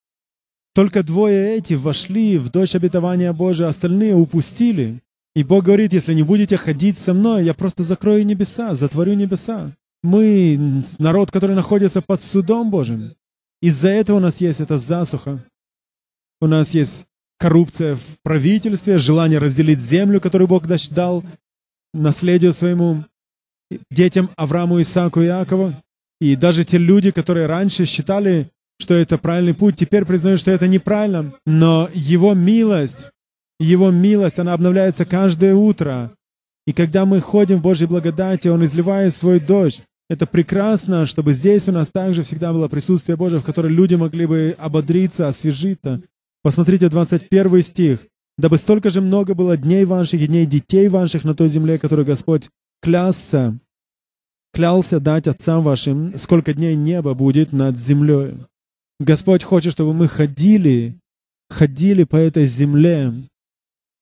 Только 0.74 1.02
двое 1.02 1.56
эти 1.56 1.72
вошли 1.72 2.36
в 2.36 2.50
дочь 2.50 2.74
обетования 2.74 3.32
Божия, 3.32 3.68
остальные 3.68 4.14
упустили. 4.16 5.00
И 5.34 5.42
Бог 5.42 5.64
говорит, 5.64 5.94
если 5.94 6.12
не 6.12 6.22
будете 6.22 6.58
ходить 6.58 6.98
со 6.98 7.14
мной, 7.14 7.46
я 7.46 7.54
просто 7.54 7.82
закрою 7.82 8.26
небеса, 8.26 8.74
затворю 8.74 9.14
небеса. 9.14 9.70
Мы 10.02 10.84
народ, 10.98 11.30
который 11.30 11.56
находится 11.56 12.02
под 12.02 12.22
судом 12.22 12.70
Божьим. 12.70 13.14
Из-за 13.62 13.88
этого 13.88 14.18
у 14.18 14.20
нас 14.20 14.42
есть 14.42 14.60
эта 14.60 14.76
засуха. 14.76 15.42
У 16.42 16.46
нас 16.46 16.74
есть 16.74 17.06
коррупция 17.40 17.96
в 17.96 18.02
правительстве, 18.22 18.98
желание 18.98 19.38
разделить 19.38 19.80
землю, 19.80 20.20
которую 20.20 20.46
Бог 20.46 20.66
дал 20.90 21.24
наследию 21.94 22.52
своему 22.52 23.04
детям 23.90 24.28
Аврааму, 24.36 24.80
Исааку 24.80 25.22
и 25.22 25.26
Иакову. 25.26 25.74
И 26.20 26.36
даже 26.36 26.64
те 26.64 26.76
люди, 26.76 27.10
которые 27.10 27.46
раньше 27.46 27.86
считали, 27.86 28.46
что 28.78 28.94
это 28.94 29.16
правильный 29.16 29.54
путь, 29.54 29.76
теперь 29.76 30.04
признают, 30.04 30.38
что 30.38 30.50
это 30.50 30.68
неправильно. 30.68 31.32
Но 31.46 31.88
Его 31.94 32.34
милость, 32.34 33.10
Его 33.58 33.90
милость, 33.90 34.38
она 34.38 34.52
обновляется 34.52 35.06
каждое 35.06 35.54
утро. 35.54 36.12
И 36.66 36.74
когда 36.74 37.06
мы 37.06 37.20
ходим 37.20 37.58
в 37.58 37.62
Божьей 37.62 37.86
благодати, 37.86 38.48
Он 38.48 38.62
изливает 38.64 39.16
свой 39.16 39.40
дождь. 39.40 39.82
Это 40.10 40.26
прекрасно, 40.26 41.06
чтобы 41.06 41.32
здесь 41.32 41.68
у 41.68 41.72
нас 41.72 41.88
также 41.88 42.22
всегда 42.22 42.52
было 42.52 42.68
присутствие 42.68 43.16
Божье, 43.16 43.38
в 43.38 43.44
которое 43.44 43.68
люди 43.68 43.94
могли 43.94 44.26
бы 44.26 44.56
ободриться, 44.58 45.28
освежиться. 45.28 46.02
Посмотрите 46.42 46.88
21 46.88 47.62
стих. 47.62 48.06
«Дабы 48.38 48.56
столько 48.56 48.88
же 48.88 49.02
много 49.02 49.34
было 49.34 49.58
дней 49.58 49.84
ваших 49.84 50.22
и 50.22 50.26
дней 50.26 50.46
детей 50.46 50.88
ваших 50.88 51.24
на 51.24 51.34
той 51.34 51.48
земле, 51.48 51.78
которую 51.78 52.06
Господь 52.06 52.48
клялся, 52.80 53.58
клялся 54.54 55.00
дать 55.00 55.28
отцам 55.28 55.62
вашим, 55.62 56.16
сколько 56.16 56.54
дней 56.54 56.74
неба 56.74 57.12
будет 57.12 57.52
над 57.52 57.76
землей». 57.76 58.38
Господь 58.98 59.42
хочет, 59.42 59.72
чтобы 59.72 59.92
мы 59.92 60.08
ходили, 60.08 60.94
ходили 61.50 62.04
по 62.04 62.16
этой 62.16 62.46
земле, 62.46 63.12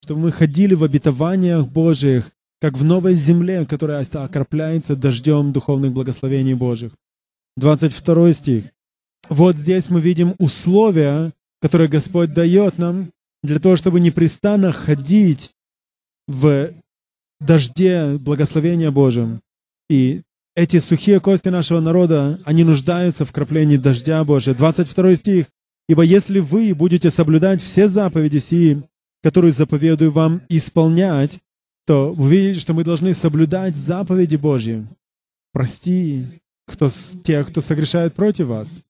чтобы 0.05 0.21
мы 0.21 0.33
ходили 0.33 0.75
в 0.75 0.85
обетованиях 0.85 1.67
Божьих, 1.67 2.31
как 2.61 2.79
в 2.79 2.85
новой 2.85 3.15
земле, 3.15 3.67
которая 3.67 4.05
окропляется 4.05 4.95
дождем 4.95 5.53
духовных 5.53 5.93
благословений 5.93 6.55
Божьих. 6.55 6.93
22 7.57 8.33
стих. 8.33 8.65
Вот 9.29 9.57
здесь 9.57 9.91
мы 9.91 10.01
видим 10.01 10.35
условия, 10.39 11.33
которые 11.61 11.89
Господь 11.89 12.35
дает 12.35 12.79
нам 12.79 13.11
для 13.43 13.59
того, 13.59 13.77
чтобы 13.77 14.01
непрестанно 14.01 14.73
ходить 14.73 15.51
в 16.27 16.71
дожде 17.41 18.17
благословения 18.19 18.91
Божьем. 18.91 19.41
И 19.89 20.23
эти 20.55 20.79
сухие 20.79 21.21
кости 21.21 21.49
нашего 21.49 21.81
народа, 21.81 22.39
они 22.45 22.65
нуждаются 22.65 23.25
в 23.25 23.33
краплении 23.33 23.77
дождя 23.77 24.23
Божия. 24.25 24.55
22 24.55 25.17
стих. 25.17 25.47
«Ибо 25.89 26.03
если 26.03 26.41
вы 26.41 26.75
будете 26.75 27.11
соблюдать 27.11 27.63
все 27.63 27.89
заповеди 27.89 28.39
сии, 28.39 28.83
которые 29.23 29.53
заповедую 29.53 30.11
вам 30.11 30.43
исполнять, 30.49 31.39
то 31.87 32.13
вы 32.13 32.31
видите, 32.31 32.61
что 32.61 32.75
мы 32.75 32.85
должны 32.85 33.15
соблюдать 33.15 33.75
заповеди 33.75 34.37
Божьи. 34.37 34.87
Прости 35.53 36.27
кто, 36.67 36.91
тех, 37.25 37.49
кто 37.49 37.61
согрешает 37.61 38.15
против 38.15 38.49
вас. 38.49 38.83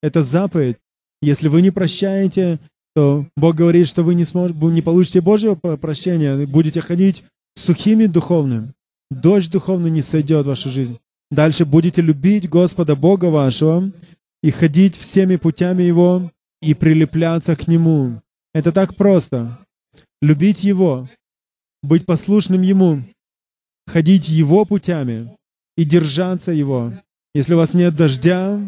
Это 0.00 0.22
заповедь. 0.22 0.76
Если 1.24 1.48
вы 1.48 1.62
не 1.62 1.70
прощаете, 1.70 2.58
то 2.94 3.26
Бог 3.36 3.56
говорит, 3.56 3.88
что 3.88 4.02
вы 4.02 4.14
не, 4.14 4.24
сможете, 4.24 4.58
не 4.66 4.82
получите 4.82 5.22
Божьего 5.22 5.54
прощения, 5.54 6.46
будете 6.46 6.82
ходить 6.82 7.24
сухими 7.54 8.04
духовным. 8.04 8.74
Дождь 9.10 9.50
духовный 9.50 9.90
не 9.90 10.02
сойдет 10.02 10.44
в 10.44 10.48
вашу 10.48 10.68
жизнь. 10.68 10.98
Дальше 11.30 11.64
будете 11.64 12.02
любить 12.02 12.48
Господа 12.48 12.94
Бога 12.94 13.26
вашего 13.26 13.90
и 14.42 14.50
ходить 14.50 14.96
всеми 14.96 15.36
путями 15.36 15.82
Его 15.82 16.30
и 16.60 16.74
прилепляться 16.74 17.56
к 17.56 17.68
Нему. 17.68 18.20
Это 18.52 18.70
так 18.70 18.94
просто. 18.94 19.58
Любить 20.20 20.62
Его, 20.62 21.08
быть 21.82 22.04
послушным 22.04 22.60
Ему, 22.60 23.02
ходить 23.86 24.28
Его 24.28 24.66
путями 24.66 25.28
и 25.76 25.84
держаться 25.84 26.52
Его. 26.52 26.92
Если 27.34 27.54
у 27.54 27.56
вас 27.56 27.72
нет 27.72 27.96
дождя 27.96 28.60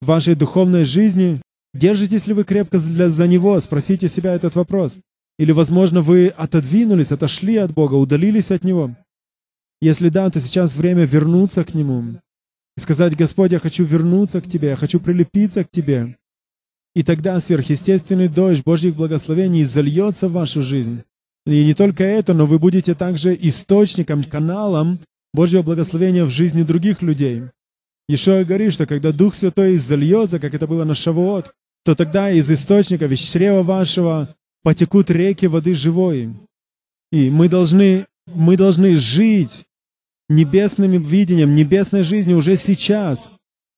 в 0.00 0.06
вашей 0.06 0.36
духовной 0.36 0.84
жизни, 0.84 1.40
держитесь 1.76 2.26
ли 2.26 2.34
вы 2.34 2.44
крепко 2.44 2.78
для, 2.78 3.10
за 3.10 3.26
Него? 3.26 3.58
Спросите 3.60 4.08
себя 4.08 4.34
этот 4.34 4.54
вопрос. 4.54 4.96
Или, 5.38 5.52
возможно, 5.52 6.00
вы 6.00 6.28
отодвинулись, 6.28 7.12
отошли 7.12 7.56
от 7.56 7.72
Бога, 7.72 7.94
удалились 7.94 8.50
от 8.50 8.64
Него. 8.64 8.90
Если 9.80 10.08
да, 10.08 10.30
то 10.30 10.40
сейчас 10.40 10.74
время 10.74 11.04
вернуться 11.04 11.62
к 11.64 11.74
Нему 11.74 12.02
и 12.76 12.80
сказать, 12.80 13.16
Господь, 13.16 13.52
я 13.52 13.58
хочу 13.58 13.84
вернуться 13.84 14.40
к 14.40 14.48
Тебе, 14.48 14.68
я 14.68 14.76
хочу 14.76 15.00
прилепиться 15.00 15.64
к 15.64 15.70
Тебе. 15.70 16.16
И 16.94 17.02
тогда 17.02 17.38
сверхъестественный 17.38 18.28
дождь 18.28 18.64
Божьих 18.64 18.94
благословений 18.94 19.64
зальется 19.64 20.28
в 20.28 20.32
вашу 20.32 20.62
жизнь. 20.62 21.02
И 21.46 21.64
не 21.64 21.74
только 21.74 22.04
это, 22.04 22.32
но 22.34 22.46
вы 22.46 22.58
будете 22.58 22.94
также 22.94 23.36
источником, 23.38 24.24
каналом 24.24 24.98
Божьего 25.32 25.62
благословения 25.62 26.24
в 26.24 26.30
жизни 26.30 26.62
других 26.62 27.02
людей. 27.02 27.42
Ишуа 28.08 28.44
говорит, 28.44 28.72
что 28.72 28.86
когда 28.86 29.12
Дух 29.12 29.34
Святой 29.34 29.76
зальется, 29.76 30.40
как 30.40 30.54
это 30.54 30.66
было 30.66 30.84
на 30.84 30.94
Шавуот, 30.94 31.52
то 31.86 31.94
тогда 31.94 32.32
из 32.32 32.50
источника, 32.50 33.06
из 33.06 33.20
чрева 33.20 33.62
вашего 33.62 34.34
потекут 34.64 35.08
реки 35.08 35.46
воды 35.46 35.76
живой. 35.76 36.34
И 37.12 37.30
мы 37.30 37.48
должны, 37.48 38.06
мы 38.26 38.56
должны 38.56 38.96
жить 38.96 39.66
небесным 40.28 41.00
видением, 41.00 41.54
небесной 41.54 42.02
жизнью 42.02 42.38
уже 42.38 42.56
сейчас. 42.56 43.30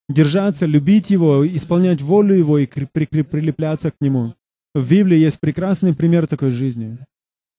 Держаться, 0.08 0.64
любить 0.64 1.10
Его, 1.10 1.46
исполнять 1.46 2.00
волю 2.00 2.34
Его 2.34 2.56
и 2.56 2.66
прилепляться 2.66 3.90
к 3.90 3.96
Нему. 4.00 4.34
В 4.74 4.88
Библии 4.88 5.18
есть 5.18 5.38
прекрасный 5.38 5.92
пример 5.92 6.26
такой 6.26 6.50
жизни. 6.50 6.96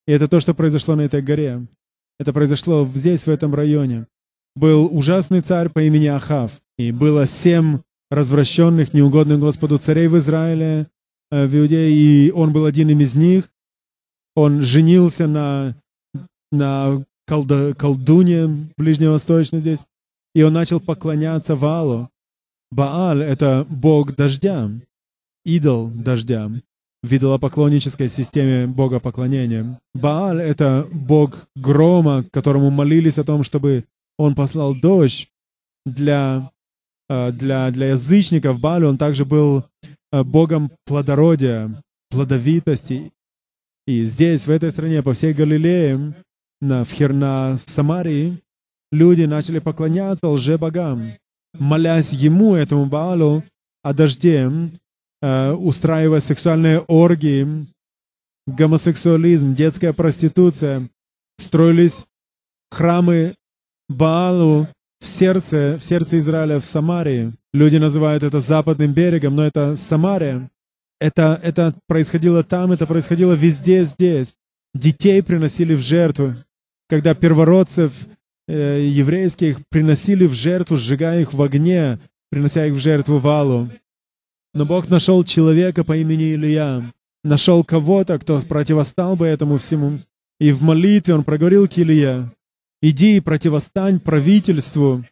И 0.08 0.12
это 0.12 0.28
то, 0.28 0.40
что 0.40 0.56
произошло 0.56 0.96
на 0.96 1.02
этой 1.02 1.22
горе. 1.22 1.68
Это 2.20 2.34
произошло 2.34 2.90
здесь, 2.96 3.28
в 3.28 3.30
этом 3.30 3.54
районе. 3.54 4.08
Был 4.56 4.90
ужасный 4.92 5.42
царь 5.42 5.70
по 5.70 5.84
имени 5.84 6.08
Ахав. 6.08 6.60
И 6.80 6.92
было 6.92 7.28
семь 7.28 7.82
развращенных, 8.10 8.94
неугодных 8.94 9.40
Господу 9.40 9.78
царей 9.78 10.08
в 10.08 10.18
Израиле, 10.18 10.88
э, 11.32 11.46
в 11.46 11.56
Иудее, 11.56 11.92
и 11.92 12.32
он 12.32 12.54
был 12.54 12.66
один 12.66 12.90
из 12.90 13.16
них. 13.16 13.52
Он 14.36 14.62
женился 14.62 15.28
на, 15.28 15.76
на 16.52 17.04
колда, 17.28 17.74
колдуне 17.76 18.70
ближневосточной 18.78 19.60
здесь, 19.60 19.86
и 20.34 20.44
он 20.44 20.54
начал 20.54 20.80
поклоняться 20.80 21.56
Ваалу. 21.56 22.10
Бааль— 22.72 23.24
это 23.24 23.66
бог 23.70 24.16
дождя, 24.16 24.70
идол 25.46 25.90
дождя 25.90 26.50
в 27.02 27.14
идолопоклоннической 27.14 28.10
системе 28.10 28.68
богопоклонения. 28.68 29.80
Бааль— 29.94 30.42
это 30.42 30.88
бог 30.92 31.48
грома, 31.56 32.24
которому 32.32 32.70
молились 32.70 33.18
о 33.18 33.24
том, 33.24 33.44
чтобы 33.44 33.86
он 34.18 34.36
послал 34.36 34.76
дождь 34.76 35.30
для, 35.86 36.52
для, 37.10 37.72
для 37.72 37.90
язычников. 37.90 38.60
Бааль, 38.60 38.86
он 38.86 38.98
также 38.98 39.26
был 39.26 39.66
э, 40.12 40.24
богом 40.24 40.72
плодородия, 40.86 41.82
плодовитости. 42.10 43.12
И 43.88 44.06
здесь, 44.06 44.46
в 44.46 44.52
этой 44.52 44.72
стране, 44.72 45.02
по 45.02 45.14
всей 45.14 45.34
Галилее, 45.34 46.14
на, 46.62 46.84
в, 46.84 46.92
Херна, 46.92 47.56
в 47.56 47.70
Самарии, 47.70 48.38
люди 48.92 49.24
начали 49.24 49.60
поклоняться 49.60 50.28
лже-богам, 50.28 51.14
молясь 51.58 52.12
ему, 52.12 52.56
этому 52.56 52.86
Баалу, 52.86 53.44
о 53.82 53.94
дожде, 53.94 54.52
э, 55.22 55.52
устраивая 55.54 56.20
сексуальные 56.20 56.82
оргии, 56.82 57.48
гомосексуализм, 58.46 59.56
детская 59.56 59.94
проституция. 59.94 60.90
Строились 61.38 62.06
храмы 62.70 63.36
Баалу 63.88 64.68
в 65.00 65.06
сердце, 65.06 65.78
в 65.80 65.84
сердце 65.84 66.18
Израиля, 66.18 66.60
в 66.60 66.66
Самарии. 66.66 67.32
Люди 67.54 67.78
называют 67.78 68.24
это 68.24 68.40
западным 68.40 68.94
берегом, 68.94 69.36
но 69.36 69.46
это 69.46 69.76
Самария. 69.76 70.50
Это, 71.00 71.40
это 71.42 71.74
происходило 71.88 72.44
там, 72.44 72.72
это 72.74 72.86
происходило 72.86 73.34
везде 73.34 73.84
здесь. 73.86 74.36
Детей 74.74 75.24
приносили 75.24 75.74
в 75.74 75.82
жертву. 75.82 76.34
Когда 76.90 77.16
первородцев 77.16 77.94
э, 78.48 78.86
еврейских 78.86 79.60
приносили 79.70 80.26
в 80.26 80.34
жертву, 80.34 80.78
сжигая 80.78 81.22
их 81.22 81.34
в 81.34 81.42
огне, 81.42 82.00
принося 82.30 82.66
их 82.66 82.74
в 82.74 82.80
жертву 82.80 83.20
валу. 83.20 83.70
Но 84.54 84.66
Бог 84.66 84.90
нашел 84.90 85.24
человека 85.24 85.84
по 85.84 85.96
имени 85.96 86.34
Илья, 86.34 86.84
нашел 87.24 87.64
кого-то, 87.64 88.18
кто 88.20 88.40
противостал 88.42 89.16
бы 89.16 89.28
этому 89.28 89.58
всему, 89.58 89.98
И 90.40 90.52
в 90.52 90.62
молитве 90.62 91.14
он 91.14 91.24
проговорил 91.24 91.68
к 91.68 91.78
Илье, 91.78 92.32
«Иди 92.82 93.18
и 93.18 93.20
противостань 93.20 94.00
правительству, 94.00 95.04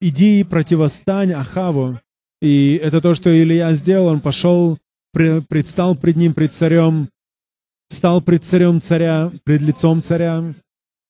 иди 0.00 0.40
и 0.40 0.44
противостань 0.44 1.32
Ахаву». 1.32 1.98
И 2.40 2.80
это 2.82 3.00
то, 3.00 3.14
что 3.14 3.30
Илья 3.30 3.72
сделал. 3.74 4.08
Он 4.08 4.20
пошел, 4.20 4.78
предстал 5.12 5.96
пред 5.96 6.16
ним, 6.16 6.34
пред 6.34 6.52
царем, 6.52 7.08
стал 7.88 8.20
пред 8.20 8.44
царем 8.44 8.80
царя, 8.80 9.32
пред 9.44 9.62
лицом 9.62 10.02
царя, 10.02 10.44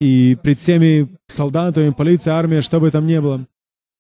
и 0.01 0.37
пред 0.43 0.59
всеми 0.59 1.09
солдатами, 1.27 1.91
полицией, 1.91 2.37
армией, 2.37 2.63
что 2.63 2.81
бы 2.81 2.91
там 2.91 3.07
ни 3.07 3.19
было. 3.19 3.45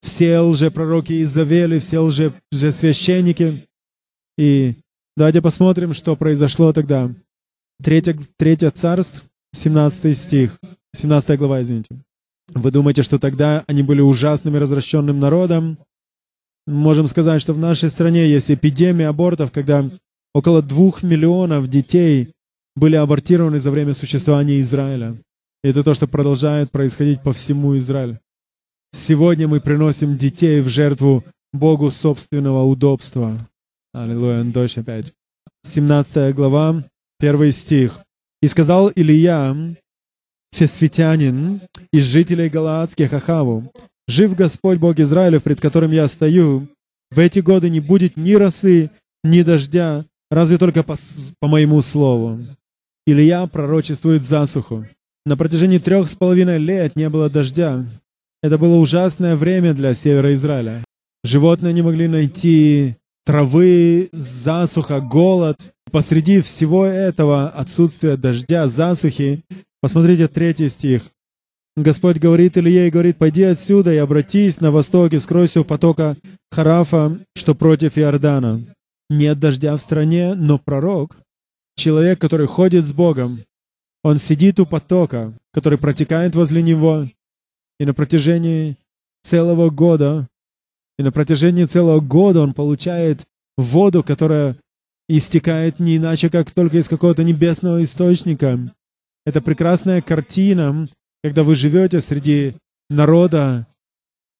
Все 0.01 0.39
лжепророки 0.39 1.23
Изавели, 1.23 1.79
все 1.81 1.99
лже, 1.99 2.33
лжесвященники. 2.53 3.67
И 4.37 4.75
давайте 5.17 5.43
посмотрим, 5.43 5.93
что 5.93 6.15
произошло 6.17 6.73
тогда. 6.73 7.11
Третье, 7.83 8.17
третье 8.37 8.71
царство, 8.71 9.29
17 9.55 10.17
стих, 10.17 10.59
17 10.95 11.39
глава, 11.39 11.63
извините. 11.63 11.91
Вы 12.55 12.71
думаете, 12.71 13.03
что 13.03 13.19
тогда 13.19 13.65
они 13.67 13.83
были 13.83 14.01
ужасным 14.01 14.57
и 14.57 14.59
развращенным 14.59 15.21
народом? 15.21 15.79
Можем 16.67 17.07
сказать, 17.07 17.43
что 17.43 17.53
в 17.53 17.59
нашей 17.59 17.91
стране 17.91 18.29
есть 18.29 18.51
эпидемия 18.51 19.09
абортов, 19.09 19.53
когда 19.53 19.85
около 20.35 20.63
двух 20.63 21.03
миллионов 21.03 21.69
детей 21.69 22.33
были 22.77 22.97
абортированы 22.97 23.59
за 23.59 23.71
время 23.71 23.95
существования 23.95 24.61
Израиля. 24.61 25.17
И 25.63 25.69
это 25.69 25.83
то, 25.83 25.95
что 25.95 26.07
продолжает 26.07 26.71
происходить 26.71 27.23
по 27.23 27.33
всему 27.33 27.77
Израилю. 27.77 28.19
Сегодня 28.93 29.49
мы 29.49 29.61
приносим 29.61 30.17
детей 30.17 30.61
в 30.61 30.69
жертву 30.69 31.25
Богу 31.53 31.91
собственного 31.91 32.65
удобства. 32.65 33.49
Аллилуйя, 33.93 34.45
дождь 34.45 34.79
опять. 34.79 35.13
17 35.65 36.35
глава, 36.35 36.85
первый 37.19 37.53
стих. 37.53 38.01
«И 38.41 38.47
сказал 38.47 38.93
Илья, 38.95 39.57
фесфитянин, 40.53 41.61
из 41.93 42.05
жителей 42.05 42.49
Галаадских 42.49 43.13
Ахаву, 43.13 43.71
«Жив 44.09 44.35
Господь 44.35 44.79
Бог 44.79 44.99
Израилев, 44.99 45.43
пред 45.43 45.61
которым 45.61 45.93
я 45.93 46.09
стою, 46.09 46.69
в 47.11 47.19
эти 47.19 47.41
годы 47.41 47.69
не 47.71 47.81
будет 47.81 48.17
ни 48.17 48.35
росы, 48.35 48.91
ни 49.23 49.43
дождя, 49.43 50.05
разве 50.31 50.59
только 50.59 50.83
по, 50.83 50.97
по 51.41 51.49
моему 51.49 51.83
слову». 51.83 52.41
Илья 53.07 53.47
пророчествует 53.47 54.23
засуху. 54.23 54.85
На 55.25 55.37
протяжении 55.37 55.79
трех 55.79 56.09
с 56.09 56.17
половиной 56.17 56.59
лет 56.59 56.97
не 56.97 57.09
было 57.09 57.29
дождя. 57.29 57.85
Это 58.43 58.57
было 58.59 58.77
ужасное 58.77 59.37
время 59.37 59.75
для 59.75 59.95
севера 59.95 60.33
Израиля. 60.35 60.85
Животные 61.25 61.73
не 61.73 61.83
могли 61.83 62.09
найти 62.09 62.95
травы, 63.27 64.09
засуха, 64.13 65.01
голод. 65.01 65.57
Посреди 65.91 66.41
всего 66.41 66.87
этого 66.87 67.49
отсутствия 67.49 68.17
дождя, 68.17 68.67
засухи, 68.69 69.43
посмотрите 69.81 70.29
третий 70.29 70.69
стих. 70.69 71.03
Господь 71.77 72.19
говорит 72.19 72.59
Илье 72.59 72.89
и 72.89 72.91
говорит, 72.91 73.19
пойди 73.19 73.45
отсюда 73.45 73.93
и 73.93 73.99
обратись 73.99 74.61
на 74.61 74.71
восток 74.71 75.13
и 75.13 75.19
скройся 75.19 75.61
у 75.61 75.65
потока 75.65 76.17
Харафа, 76.51 77.19
что 77.37 77.55
против 77.55 77.97
Иордана. 77.97 78.65
Нет 79.11 79.39
дождя 79.39 79.77
в 79.77 79.81
стране, 79.81 80.35
но 80.35 80.59
пророк, 80.59 81.19
человек, 81.77 82.21
который 82.21 82.47
ходит 82.47 82.85
с 82.85 82.93
Богом, 82.93 83.39
он 84.03 84.19
сидит 84.19 84.59
у 84.59 84.67
потока, 84.67 85.33
который 85.53 85.79
протекает 85.79 86.35
возле 86.35 86.63
него, 86.63 87.07
и 87.79 87.85
на 87.85 87.95
протяжении 87.95 88.77
целого 89.23 89.71
года, 89.71 90.29
и 90.99 91.03
на 91.03 91.13
протяжении 91.13 91.65
целого 91.65 92.01
года 92.01 92.41
он 92.41 92.55
получает 92.55 93.25
воду, 93.57 94.03
которая 94.03 94.57
истекает 95.09 95.79
не 95.79 95.97
иначе, 95.97 96.29
как 96.29 96.51
только 96.51 96.79
из 96.79 96.89
какого-то 96.89 97.25
небесного 97.25 97.83
источника. 97.83 98.59
Это 99.29 99.43
прекрасная 99.43 100.01
картина, 100.01 100.89
когда 101.23 101.43
вы 101.43 101.55
живете 101.55 102.01
среди 102.01 102.55
народа, 102.89 103.67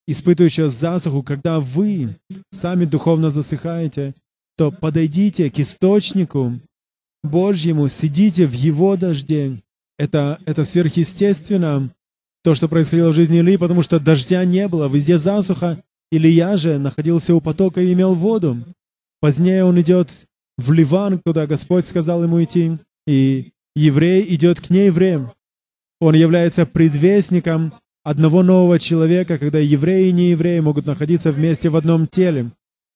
испытывающего 0.07 0.71
засуху, 0.71 1.23
когда 1.23 1.61
вы 1.61 2.17
сами 2.51 2.87
духовно 2.87 3.29
засыхаете, 3.29 4.15
то 4.57 4.71
подойдите 4.71 5.51
к 5.51 5.59
источнику 5.59 6.59
Божьему, 7.23 7.89
сидите 7.89 8.47
в 8.47 8.55
Его 8.55 8.97
дожде. 8.97 9.61
Это, 9.99 10.41
это 10.47 10.65
сверхъестественно, 10.65 11.93
то, 12.43 12.55
что 12.55 12.67
происходило 12.67 13.11
в 13.11 13.15
жизни 13.15 13.41
Ильи, 13.41 13.59
потому 13.59 13.83
что 13.83 14.01
дождя 14.01 14.43
не 14.47 14.69
было, 14.69 14.89
везде 14.89 15.19
засуха. 15.19 15.85
Илья 16.11 16.57
же 16.57 16.79
находился 16.79 17.35
у 17.35 17.43
потока 17.43 17.83
и 17.83 17.93
имел 17.93 18.15
воду. 18.15 18.57
Позднее 19.21 19.65
он 19.65 19.79
идет 19.83 20.11
в 20.57 20.73
Ливан, 20.73 21.19
куда 21.19 21.47
Господь 21.47 21.87
сказал 21.87 22.23
ему 22.23 22.43
идти, 22.43 22.79
и 23.07 23.53
еврей 23.79 24.35
идет 24.35 24.61
к 24.61 24.71
неевреям. 24.71 25.33
Он 26.01 26.15
является 26.15 26.67
предвестником 26.67 27.73
одного 28.05 28.43
нового 28.43 28.79
человека, 28.79 29.39
когда 29.39 29.59
евреи 29.59 30.09
и 30.09 30.13
неевреи 30.13 30.61
могут 30.61 30.87
находиться 30.87 31.33
вместе 31.33 31.69
в 31.69 31.77
одном 31.77 32.07
теле. 32.07 32.51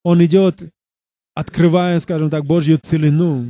Он 0.05 0.25
идет, 0.25 0.63
открывая, 1.35 2.01
скажем 2.01 2.31
так, 2.31 2.45
Божью 2.45 2.79
целину. 2.79 3.45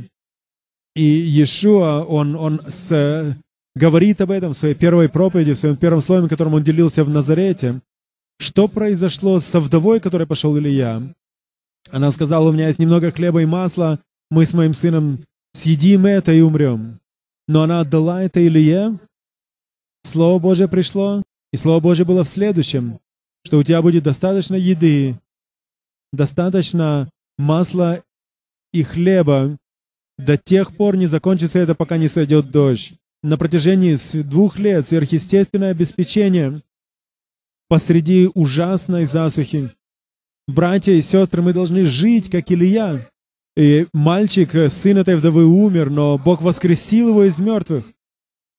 И 0.95 1.03
Иешуа, 1.03 2.03
он, 2.03 2.35
он 2.35 2.61
с, 2.67 3.35
говорит 3.75 4.21
об 4.21 4.31
этом 4.31 4.53
в 4.53 4.57
своей 4.57 4.75
первой 4.75 5.09
проповеди, 5.09 5.53
в 5.53 5.59
своем 5.59 5.75
первом 5.75 6.01
слове, 6.01 6.29
которым 6.29 6.53
он 6.53 6.63
делился 6.63 7.03
в 7.03 7.09
Назарете. 7.09 7.81
Что 8.39 8.67
произошло 8.67 9.39
со 9.39 9.59
вдовой, 9.59 9.99
которой 9.99 10.27
пошел 10.27 10.57
Илья? 10.57 11.01
Она 11.91 12.11
сказала, 12.11 12.49
у 12.49 12.51
меня 12.51 12.67
есть 12.67 12.79
немного 12.79 13.11
хлеба 13.11 13.41
и 13.41 13.45
масла, 13.45 13.99
мы 14.29 14.45
с 14.45 14.53
моим 14.53 14.73
сыном 14.73 15.19
съедим 15.53 16.05
это 16.05 16.31
и 16.33 16.41
умрем. 16.41 16.99
Но 17.47 17.63
она 17.63 17.81
отдала 17.81 18.23
это 18.23 18.45
Илье. 18.45 18.97
Слово 20.03 20.39
Божье 20.39 20.67
пришло, 20.67 21.23
и 21.51 21.57
Слово 21.57 21.79
Божье 21.79 22.05
было 22.05 22.23
в 22.23 22.29
следующем, 22.29 22.99
что 23.45 23.57
у 23.57 23.63
тебя 23.63 23.81
будет 23.81 24.03
достаточно 24.03 24.55
еды, 24.55 25.17
достаточно 26.11 27.09
масла 27.37 28.03
и 28.71 28.83
хлеба, 28.83 29.57
до 30.17 30.37
тех 30.37 30.75
пор 30.75 30.95
не 30.95 31.07
закончится 31.07 31.59
это, 31.59 31.75
пока 31.75 31.97
не 31.97 32.07
сойдет 32.07 32.51
дождь. 32.51 32.93
На 33.21 33.37
протяжении 33.37 33.95
двух 34.23 34.59
лет 34.59 34.87
сверхъестественное 34.87 35.71
обеспечение 35.71 36.61
посреди 37.69 38.29
ужасной 38.33 39.05
засухи. 39.05 39.69
Братья 40.47 40.91
и 40.91 41.01
сестры, 41.01 41.41
мы 41.41 41.53
должны 41.53 41.85
жить, 41.85 42.29
как 42.29 42.51
Илья. 42.51 43.09
И 43.55 43.87
мальчик, 43.93 44.49
сын 44.69 44.97
этой 44.97 45.15
вдовы, 45.15 45.45
умер, 45.45 45.89
но 45.89 46.17
Бог 46.17 46.41
воскресил 46.41 47.09
его 47.09 47.23
из 47.25 47.37
мертвых. 47.37 47.85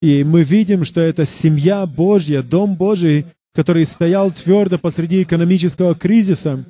И 0.01 0.23
мы 0.23 0.45
видим, 0.45 0.85
что 0.85 1.01
это 1.01 1.25
семья 1.25 1.87
Божья, 1.87 2.43
дом 2.43 2.77
Божий, 2.77 3.27
который 3.55 3.87
стоял 3.87 4.31
твердо 4.31 4.79
посреди 4.79 5.23
экономического 5.23 5.95
кризиса. 5.95 6.65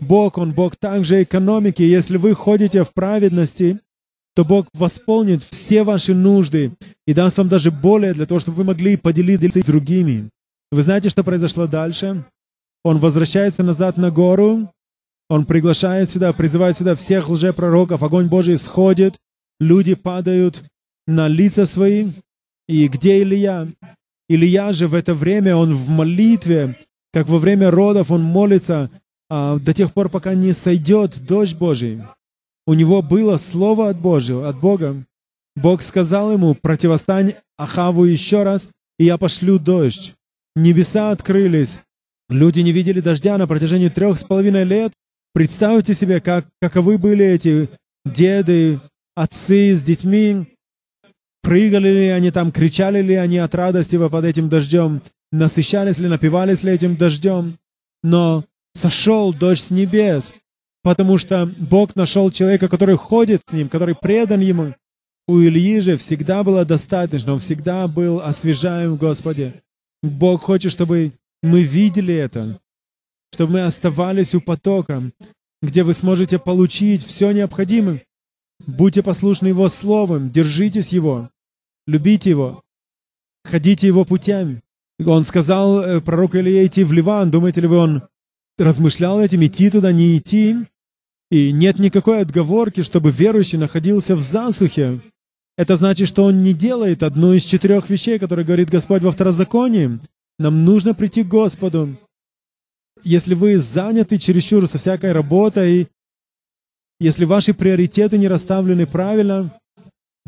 Бог, 0.00 0.38
Он 0.38 0.52
Бог 0.52 0.76
также 0.76 1.22
экономики. 1.22 1.82
Если 1.82 2.16
вы 2.16 2.34
ходите 2.34 2.84
в 2.84 2.92
праведности, 2.92 3.78
то 4.34 4.44
Бог 4.44 4.68
восполнит 4.74 5.42
все 5.42 5.82
ваши 5.82 6.14
нужды 6.14 6.72
и 7.06 7.14
даст 7.14 7.38
вам 7.38 7.48
даже 7.48 7.70
более 7.72 8.14
для 8.14 8.26
того, 8.26 8.38
чтобы 8.38 8.58
вы 8.58 8.64
могли 8.64 8.96
поделиться 8.96 9.60
с 9.60 9.64
другими. 9.64 10.28
Вы 10.70 10.82
знаете, 10.82 11.08
что 11.08 11.24
произошло 11.24 11.66
дальше? 11.66 12.24
Он 12.84 12.98
возвращается 12.98 13.62
назад 13.62 13.96
на 13.96 14.10
гору, 14.10 14.70
он 15.28 15.44
приглашает 15.44 16.10
сюда, 16.10 16.32
призывает 16.32 16.76
сюда 16.76 16.94
всех 16.94 17.28
лжепророков, 17.28 18.02
огонь 18.02 18.28
Божий 18.28 18.56
сходит, 18.56 19.18
люди 19.60 19.94
падают 19.94 20.64
на 21.06 21.28
лица 21.28 21.66
свои. 21.66 22.12
И 22.66 22.88
где 22.88 23.22
Илья? 23.22 23.66
Илья 24.28 24.72
же 24.72 24.88
в 24.88 24.94
это 24.94 25.14
время, 25.14 25.56
он 25.56 25.74
в 25.74 25.88
молитве, 25.88 26.76
как 27.12 27.28
во 27.28 27.38
время 27.38 27.70
родов, 27.70 28.10
он 28.10 28.22
молится 28.22 28.90
а, 29.30 29.58
до 29.58 29.72
тех 29.74 29.92
пор, 29.92 30.08
пока 30.08 30.34
не 30.34 30.52
сойдет 30.52 31.24
дождь 31.24 31.56
Божий. 31.56 32.00
У 32.66 32.74
него 32.74 33.00
было 33.00 33.38
слово 33.38 33.88
от 33.88 33.98
Божьего, 33.98 34.48
от 34.48 34.60
Бога. 34.60 34.96
Бог 35.56 35.82
сказал 35.82 36.32
ему, 36.32 36.54
противостань 36.54 37.34
Ахаву 37.56 38.04
еще 38.04 38.42
раз, 38.42 38.68
и 38.98 39.04
я 39.04 39.16
пошлю 39.18 39.58
дождь. 39.58 40.14
Небеса 40.54 41.10
открылись. 41.10 41.82
Люди 42.28 42.60
не 42.60 42.72
видели 42.72 43.00
дождя 43.00 43.38
на 43.38 43.46
протяжении 43.46 43.88
трех 43.88 44.18
с 44.18 44.24
половиной 44.24 44.64
лет. 44.64 44.92
Представьте 45.34 45.94
себе, 45.94 46.20
как, 46.20 46.46
каковы 46.60 46.98
были 46.98 47.24
эти 47.24 47.68
деды, 48.04 48.80
отцы 49.14 49.74
с 49.74 49.82
детьми. 49.82 50.46
Прыгали 51.42 51.88
ли 51.88 52.08
они 52.08 52.30
там, 52.30 52.52
кричали 52.52 53.00
ли 53.00 53.14
они 53.14 53.38
от 53.38 53.54
радости 53.54 53.96
под 53.96 54.24
этим 54.24 54.48
дождем, 54.48 55.02
насыщались 55.32 55.98
ли, 55.98 56.08
напивались 56.08 56.62
ли 56.62 56.72
этим 56.72 56.96
дождем. 56.96 57.58
Но 58.02 58.44
сошел 58.74 59.32
дождь 59.32 59.62
с 59.62 59.70
небес, 59.70 60.34
потому 60.82 61.18
что 61.18 61.46
Бог 61.58 61.96
нашел 61.96 62.30
человека, 62.30 62.68
который 62.68 62.96
ходит 62.96 63.42
с 63.46 63.52
ним, 63.52 63.68
который 63.68 63.94
предан 63.94 64.40
ему. 64.40 64.74
У 65.26 65.38
Ильи 65.40 65.80
же 65.80 65.96
всегда 65.96 66.42
было 66.42 66.64
достаточно, 66.64 67.34
он 67.34 67.38
всегда 67.38 67.86
был 67.86 68.20
освежаем 68.20 68.94
в 68.94 68.98
Господе. 68.98 69.54
Бог 70.02 70.42
хочет, 70.42 70.72
чтобы 70.72 71.12
мы 71.42 71.62
видели 71.62 72.14
это, 72.14 72.58
чтобы 73.32 73.54
мы 73.54 73.62
оставались 73.62 74.34
у 74.34 74.40
потока, 74.40 75.10
где 75.62 75.82
вы 75.82 75.94
сможете 75.94 76.38
получить 76.38 77.04
все 77.04 77.30
необходимое. 77.32 78.02
Будьте 78.66 79.02
послушны 79.02 79.48
Его 79.48 79.68
Словам, 79.68 80.30
держитесь 80.30 80.88
Его. 80.88 81.30
любите 81.86 82.30
Его, 82.30 82.62
ходите 83.44 83.86
Его 83.86 84.04
путями. 84.04 84.62
Он 85.04 85.24
сказал 85.24 85.80
э, 85.80 86.00
пророку 86.00 86.38
Илье 86.38 86.66
идти 86.66 86.82
в 86.82 86.92
Ливан. 86.92 87.30
Думаете 87.30 87.60
ли 87.60 87.68
вы, 87.68 87.76
он 87.76 88.02
размышлял 88.58 89.20
этим, 89.20 89.44
идти 89.44 89.70
туда, 89.70 89.92
не 89.92 90.18
идти? 90.18 90.56
И 91.30 91.52
нет 91.52 91.78
никакой 91.78 92.20
отговорки, 92.20 92.82
чтобы 92.82 93.10
верующий 93.10 93.58
находился 93.58 94.16
в 94.16 94.22
засухе. 94.22 95.00
Это 95.56 95.76
значит, 95.76 96.08
что 96.08 96.24
он 96.24 96.42
не 96.42 96.52
делает 96.52 97.02
одну 97.02 97.32
из 97.32 97.44
четырех 97.44 97.90
вещей, 97.90 98.18
которые 98.18 98.46
говорит 98.46 98.70
Господь 98.70 99.02
во 99.02 99.12
второзаконии. 99.12 100.00
Нам 100.38 100.64
нужно 100.64 100.94
прийти 100.94 101.22
к 101.22 101.28
Господу. 101.28 101.96
Если 103.04 103.34
вы 103.34 103.58
заняты 103.58 104.18
чересчур 104.18 104.66
со 104.68 104.78
всякой 104.78 105.12
работой, 105.12 105.88
если 107.00 107.24
ваши 107.24 107.54
приоритеты 107.54 108.18
не 108.18 108.28
расставлены 108.28 108.86
правильно, 108.86 109.50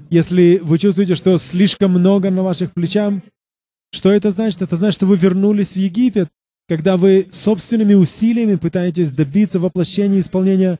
если 0.08 0.60
вы 0.62 0.78
чувствуете, 0.78 1.14
что 1.14 1.36
слишком 1.38 1.92
много 1.92 2.30
на 2.30 2.42
ваших 2.42 2.72
плечах, 2.72 3.14
что 3.92 4.12
это 4.12 4.30
значит? 4.30 4.62
Это 4.62 4.76
значит, 4.76 4.94
что 4.94 5.06
вы 5.06 5.16
вернулись 5.16 5.72
в 5.72 5.76
Египет, 5.76 6.28
когда 6.68 6.96
вы 6.96 7.26
собственными 7.32 7.94
усилиями 7.94 8.54
пытаетесь 8.54 9.10
добиться 9.10 9.58
воплощения 9.58 10.20
исполнения 10.20 10.78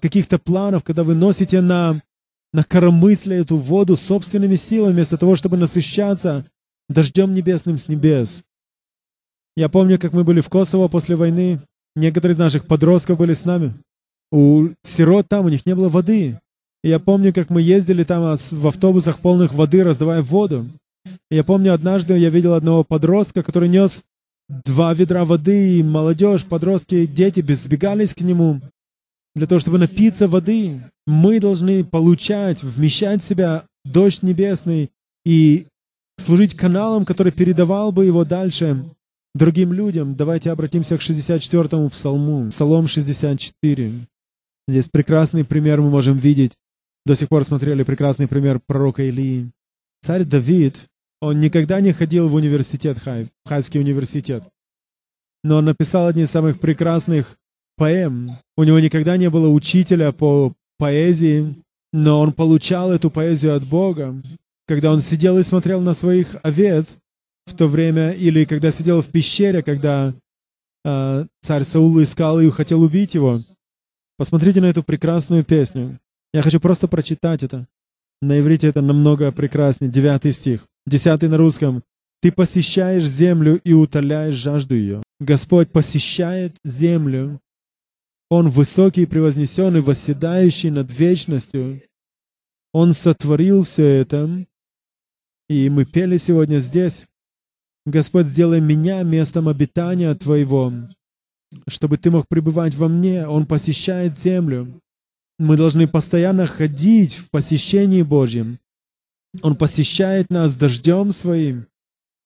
каких-то 0.00 0.38
планов, 0.38 0.84
когда 0.84 1.02
вы 1.02 1.14
носите 1.14 1.60
на, 1.60 2.02
на 2.52 2.62
коромысле 2.62 3.38
эту 3.38 3.56
воду 3.56 3.96
собственными 3.96 4.56
силами, 4.56 4.92
вместо 4.92 5.16
того, 5.16 5.34
чтобы 5.34 5.56
насыщаться 5.56 6.44
дождем 6.88 7.34
небесным 7.34 7.78
с 7.78 7.88
небес. 7.88 8.42
Я 9.56 9.68
помню, 9.68 9.98
как 9.98 10.12
мы 10.12 10.24
были 10.24 10.40
в 10.40 10.48
Косово 10.48 10.88
после 10.88 11.14
войны. 11.16 11.60
Некоторые 11.94 12.34
из 12.34 12.38
наших 12.38 12.66
подростков 12.66 13.18
были 13.18 13.34
с 13.34 13.44
нами. 13.44 13.74
У 14.30 14.68
сирот 14.82 15.28
там, 15.28 15.44
у 15.44 15.48
них 15.50 15.66
не 15.66 15.74
было 15.74 15.88
воды. 15.88 16.38
И 16.82 16.88
я 16.88 16.98
помню, 16.98 17.34
как 17.34 17.50
мы 17.50 17.60
ездили 17.60 18.02
там 18.02 18.22
а 18.22 18.36
в 18.36 18.66
автобусах 18.66 19.18
полных 19.18 19.52
воды, 19.52 19.84
раздавая 19.84 20.22
воду. 20.22 20.64
И 21.30 21.36
я 21.36 21.44
помню, 21.44 21.74
однажды 21.74 22.16
я 22.16 22.30
видел 22.30 22.54
одного 22.54 22.82
подростка, 22.82 23.42
который 23.42 23.68
нес 23.68 24.02
два 24.48 24.94
ведра 24.94 25.24
воды, 25.24 25.78
и 25.78 25.82
молодежь, 25.82 26.44
подростки, 26.44 27.06
дети 27.06 27.42
сбегались 27.54 28.14
к 28.14 28.20
нему 28.22 28.60
для 29.34 29.46
того, 29.46 29.58
чтобы 29.58 29.78
напиться 29.78 30.28
воды. 30.28 30.80
Мы 31.06 31.40
должны 31.40 31.84
получать, 31.84 32.62
вмещать 32.62 33.22
в 33.22 33.26
себя 33.26 33.64
дождь 33.84 34.22
небесный 34.22 34.90
и 35.24 35.66
служить 36.18 36.54
каналом, 36.54 37.04
который 37.04 37.32
передавал 37.32 37.92
бы 37.92 38.06
его 38.06 38.24
дальше 38.24 38.84
другим 39.34 39.72
людям. 39.72 40.14
Давайте 40.14 40.50
обратимся 40.50 40.96
к 40.96 41.00
64-му 41.00 41.88
псалму, 41.90 42.48
Псалом 42.50 42.86
64. 42.86 43.92
Здесь 44.68 44.88
прекрасный 44.88 45.44
пример 45.44 45.80
мы 45.80 45.90
можем 45.90 46.16
видеть. 46.16 46.52
До 47.04 47.16
сих 47.16 47.28
пор 47.28 47.44
смотрели 47.44 47.82
прекрасный 47.82 48.28
пример 48.28 48.60
пророка 48.64 49.02
Илии. 49.02 49.50
Царь 50.02 50.24
Давид, 50.24 50.78
он 51.20 51.40
никогда 51.40 51.80
не 51.80 51.92
ходил 51.92 52.28
в 52.28 52.34
университет 52.34 52.98
Хайв, 52.98 53.28
Хайвский 53.44 53.80
университет. 53.80 54.44
Но 55.44 55.58
он 55.58 55.64
написал 55.64 56.06
одни 56.06 56.22
из 56.22 56.30
самых 56.30 56.60
прекрасных 56.60 57.36
поэм. 57.76 58.32
У 58.56 58.62
него 58.62 58.78
никогда 58.78 59.16
не 59.16 59.30
было 59.30 59.48
учителя 59.48 60.12
по 60.12 60.52
поэзии, 60.78 61.54
но 61.92 62.20
он 62.20 62.32
получал 62.32 62.92
эту 62.92 63.10
поэзию 63.10 63.56
от 63.56 63.64
Бога. 63.64 64.14
Когда 64.66 64.92
он 64.92 65.00
сидел 65.00 65.38
и 65.38 65.42
смотрел 65.42 65.80
на 65.80 65.94
своих 65.94 66.36
овец 66.42 66.96
в 67.46 67.56
то 67.56 67.66
время, 67.66 68.10
или 68.12 68.44
когда 68.44 68.70
сидел 68.70 69.02
в 69.02 69.08
пещере, 69.08 69.62
когда 69.62 70.14
э, 70.84 71.26
царь 71.40 71.64
Саул 71.64 72.02
искал 72.02 72.40
и 72.40 72.50
хотел 72.50 72.82
убить 72.82 73.14
его. 73.14 73.40
Посмотрите 74.16 74.60
на 74.60 74.66
эту 74.66 74.82
прекрасную 74.82 75.44
песню. 75.44 75.98
Я 76.32 76.42
хочу 76.42 76.60
просто 76.60 76.88
прочитать 76.88 77.42
это. 77.42 77.66
На 78.20 78.38
иврите 78.38 78.68
это 78.68 78.80
намного 78.80 79.32
прекраснее. 79.32 79.90
Девятый 79.90 80.32
стих. 80.32 80.66
Десятый 80.86 81.28
на 81.28 81.36
русском. 81.36 81.82
«Ты 82.20 82.30
посещаешь 82.30 83.04
землю 83.04 83.60
и 83.64 83.72
утоляешь 83.72 84.36
жажду 84.36 84.76
ее». 84.76 85.02
Господь 85.18 85.72
посещает 85.72 86.54
землю. 86.64 87.40
Он 88.30 88.48
высокий, 88.48 89.06
превознесенный, 89.06 89.80
восседающий 89.80 90.70
над 90.70 90.90
вечностью. 90.90 91.82
Он 92.72 92.92
сотворил 92.92 93.64
все 93.64 93.86
это. 93.86 94.28
И 95.48 95.68
мы 95.68 95.84
пели 95.84 96.16
сегодня 96.16 96.58
здесь. 96.60 97.06
Господь, 97.84 98.26
сделай 98.26 98.60
меня 98.60 99.02
местом 99.02 99.48
обитания 99.48 100.14
Твоего, 100.14 100.72
чтобы 101.66 101.98
Ты 101.98 102.10
мог 102.10 102.28
пребывать 102.28 102.74
во 102.74 102.88
мне. 102.88 103.26
Он 103.26 103.46
посещает 103.46 104.18
землю. 104.18 104.80
Мы 105.38 105.56
должны 105.56 105.88
постоянно 105.88 106.46
ходить 106.46 107.14
в 107.14 107.30
посещении 107.30 108.02
Божьем. 108.02 108.58
Он 109.40 109.56
посещает 109.56 110.30
нас 110.30 110.54
дождем 110.54 111.10
Своим, 111.10 111.66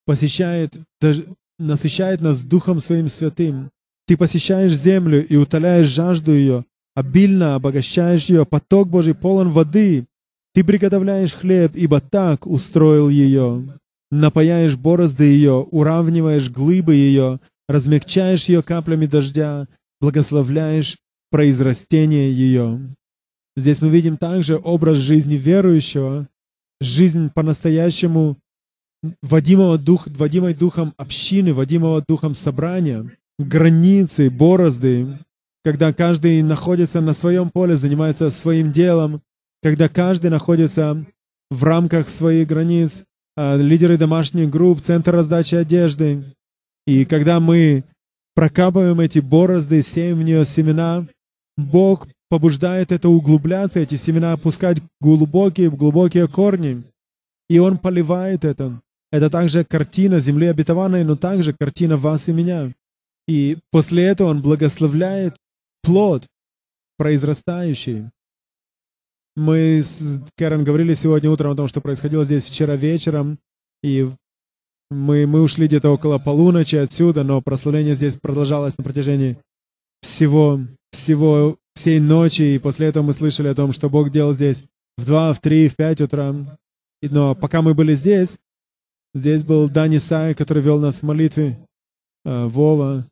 посещает, 0.04 0.76
дож... 1.00 1.22
насыщает 1.58 2.20
нас 2.20 2.42
Духом 2.42 2.80
Своим 2.80 3.08
Святым. 3.08 3.70
Ты 4.06 4.16
посещаешь 4.16 4.76
землю 4.76 5.26
и 5.26 5.36
утоляешь 5.36 5.86
жажду 5.86 6.32
ее, 6.32 6.64
обильно 6.94 7.54
обогащаешь 7.54 8.26
ее, 8.26 8.44
поток 8.44 8.88
Божий 8.88 9.14
полон 9.14 9.50
воды. 9.50 10.06
Ты 10.52 10.64
приготовляешь 10.64 11.32
хлеб, 11.32 11.72
ибо 11.74 12.00
так 12.00 12.46
устроил 12.46 13.08
ее. 13.08 13.78
Напаяешь 14.10 14.76
борозды 14.76 15.24
ее, 15.24 15.66
уравниваешь 15.70 16.50
глыбы 16.50 16.94
ее, 16.94 17.40
размягчаешь 17.68 18.48
ее 18.48 18.62
каплями 18.62 19.06
дождя, 19.06 19.66
благословляешь 20.00 20.96
произрастение 21.30 22.32
ее. 22.32 22.94
Здесь 23.56 23.80
мы 23.80 23.88
видим 23.88 24.16
также 24.16 24.60
образ 24.62 24.98
жизни 24.98 25.34
верующего, 25.34 26.28
жизнь 26.80 27.30
по-настоящему 27.34 28.36
водимого 29.22 29.78
дух, 29.78 30.06
водимой 30.06 30.54
духом 30.54 30.92
общины, 30.96 31.52
водимого 31.52 32.04
духом 32.06 32.34
собрания, 32.34 33.10
границы, 33.38 34.30
борозды, 34.30 35.06
когда 35.64 35.92
каждый 35.92 36.42
находится 36.42 37.00
на 37.00 37.12
своем 37.12 37.50
поле, 37.50 37.76
занимается 37.76 38.30
своим 38.30 38.72
делом, 38.72 39.20
когда 39.62 39.88
каждый 39.88 40.30
находится 40.30 41.04
в 41.50 41.64
рамках 41.64 42.08
своих 42.08 42.46
границ, 42.46 43.04
лидеры 43.36 43.98
домашних 43.98 44.50
групп, 44.50 44.80
центр 44.80 45.12
раздачи 45.12 45.54
одежды. 45.54 46.24
И 46.86 47.04
когда 47.04 47.40
мы 47.40 47.84
прокапываем 48.34 49.00
эти 49.00 49.18
борозды, 49.18 49.82
сеем 49.82 50.18
в 50.18 50.22
нее 50.22 50.44
семена, 50.44 51.06
Бог 51.56 52.08
побуждает 52.28 52.92
это 52.92 53.08
углубляться, 53.08 53.80
эти 53.80 53.96
семена 53.96 54.32
опускать 54.32 54.78
глубокие, 55.00 55.70
глубокие 55.70 56.28
корни. 56.28 56.78
И 57.48 57.58
Он 57.58 57.78
поливает 57.78 58.44
это. 58.44 58.80
Это 59.12 59.30
также 59.30 59.64
картина 59.64 60.18
земли 60.18 60.46
обетованной, 60.46 61.04
но 61.04 61.16
также 61.16 61.52
картина 61.52 61.96
вас 61.96 62.28
и 62.28 62.32
меня. 62.32 62.72
И 63.28 63.58
после 63.70 64.04
этого 64.04 64.30
Он 64.30 64.42
благословляет 64.42 65.36
плод, 65.82 66.26
произрастающий. 66.98 68.10
Мы 69.36 69.82
с 69.82 70.18
Кэрон 70.36 70.64
говорили 70.64 70.94
сегодня 70.94 71.30
утром 71.30 71.52
о 71.52 71.56
том, 71.56 71.68
что 71.68 71.82
происходило 71.82 72.24
здесь 72.24 72.44
вчера 72.44 72.74
вечером, 72.74 73.38
и 73.82 74.08
мы, 74.90 75.26
мы 75.26 75.42
ушли 75.42 75.66
где-то 75.66 75.90
около 75.90 76.18
полуночи 76.18 76.76
отсюда, 76.76 77.22
но 77.22 77.42
прославление 77.42 77.94
здесь 77.94 78.14
продолжалось 78.14 78.78
на 78.78 78.84
протяжении 78.84 79.36
всего, 80.00 80.60
всего 80.90 81.58
всей 81.74 82.00
ночи, 82.00 82.42
и 82.42 82.58
после 82.58 82.86
этого 82.86 83.04
мы 83.04 83.12
слышали 83.12 83.48
о 83.48 83.54
том, 83.54 83.72
что 83.72 83.90
Бог 83.90 84.10
делал 84.10 84.32
здесь 84.32 84.64
в 84.96 85.04
два, 85.04 85.34
в 85.34 85.40
три, 85.40 85.68
в 85.68 85.76
пять 85.76 86.00
утра. 86.00 86.34
Но 87.02 87.34
пока 87.34 87.60
мы 87.60 87.74
были 87.74 87.94
здесь, 87.94 88.38
здесь 89.14 89.42
был 89.42 89.68
Дани 89.68 89.98
Сай, 89.98 90.34
который 90.34 90.62
вел 90.62 90.80
нас 90.80 91.00
в 91.00 91.02
молитве, 91.02 91.58
э, 92.24 92.46
Вова, 92.46 93.02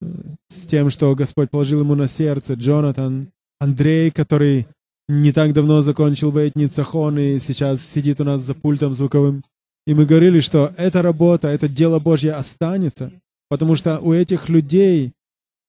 э, 0.00 0.06
с 0.48 0.66
тем, 0.68 0.90
что 0.90 1.14
Господь 1.16 1.50
положил 1.50 1.80
ему 1.80 1.96
на 1.96 2.06
сердце, 2.06 2.54
Джонатан, 2.54 3.32
Андрей, 3.58 4.12
который 4.12 4.68
не 5.08 5.32
так 5.32 5.52
давно 5.52 5.80
закончил 5.80 6.32
Бейт 6.32 6.56
Ницахон 6.56 7.18
и 7.18 7.38
сейчас 7.38 7.80
сидит 7.82 8.20
у 8.20 8.24
нас 8.24 8.42
за 8.42 8.54
пультом 8.54 8.94
звуковым. 8.94 9.44
И 9.86 9.94
мы 9.94 10.06
говорили, 10.06 10.40
что 10.40 10.72
эта 10.76 11.02
работа, 11.02 11.48
это 11.48 11.68
дело 11.68 11.98
Божье 11.98 12.32
останется, 12.32 13.12
потому 13.50 13.76
что 13.76 13.98
у 14.00 14.12
этих 14.12 14.48
людей 14.48 15.12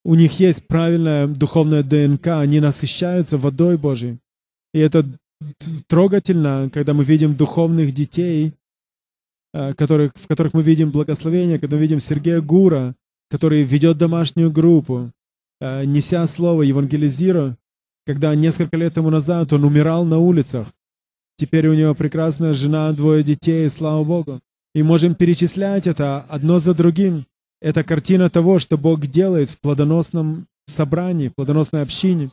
у 0.05 0.15
них 0.15 0.39
есть 0.39 0.67
правильная 0.67 1.27
духовная 1.27 1.83
ДНК, 1.83 2.27
они 2.27 2.59
насыщаются 2.59 3.37
водой 3.37 3.77
Божьей. 3.77 4.19
И 4.73 4.79
это 4.79 5.05
трогательно, 5.87 6.69
когда 6.71 6.93
мы 6.93 7.03
видим 7.03 7.35
духовных 7.35 7.93
детей, 7.93 8.53
э, 9.53 9.73
которых, 9.73 10.13
в 10.15 10.27
которых 10.27 10.53
мы 10.53 10.63
видим 10.63 10.91
благословение, 10.91 11.59
когда 11.59 11.75
мы 11.75 11.81
видим 11.81 11.99
Сергея 11.99 12.39
Гура, 12.39 12.95
который 13.29 13.63
ведет 13.63 13.97
домашнюю 13.97 14.51
группу, 14.51 15.11
э, 15.59 15.85
неся 15.85 16.25
слово, 16.27 16.61
евангелизируя, 16.61 17.57
когда 18.05 18.35
несколько 18.35 18.77
лет 18.77 18.93
тому 18.93 19.09
назад 19.09 19.51
он 19.53 19.63
умирал 19.63 20.05
на 20.05 20.19
улицах. 20.19 20.67
Теперь 21.37 21.67
у 21.67 21.73
него 21.73 21.93
прекрасная 21.95 22.53
жена, 22.53 22.91
двое 22.93 23.23
детей, 23.23 23.69
слава 23.69 24.03
Богу. 24.03 24.41
И 24.73 24.83
можем 24.83 25.15
перечислять 25.15 25.87
это 25.87 26.19
одно 26.29 26.59
за 26.59 26.73
другим. 26.73 27.25
Это 27.61 27.83
картина 27.83 28.29
того, 28.29 28.59
что 28.59 28.77
Бог 28.77 29.07
делает 29.07 29.49
в 29.49 29.59
плодоносном 29.59 30.47
собрании, 30.67 31.29
в 31.29 31.35
плодоносной 31.35 31.81
общине. 31.81 32.29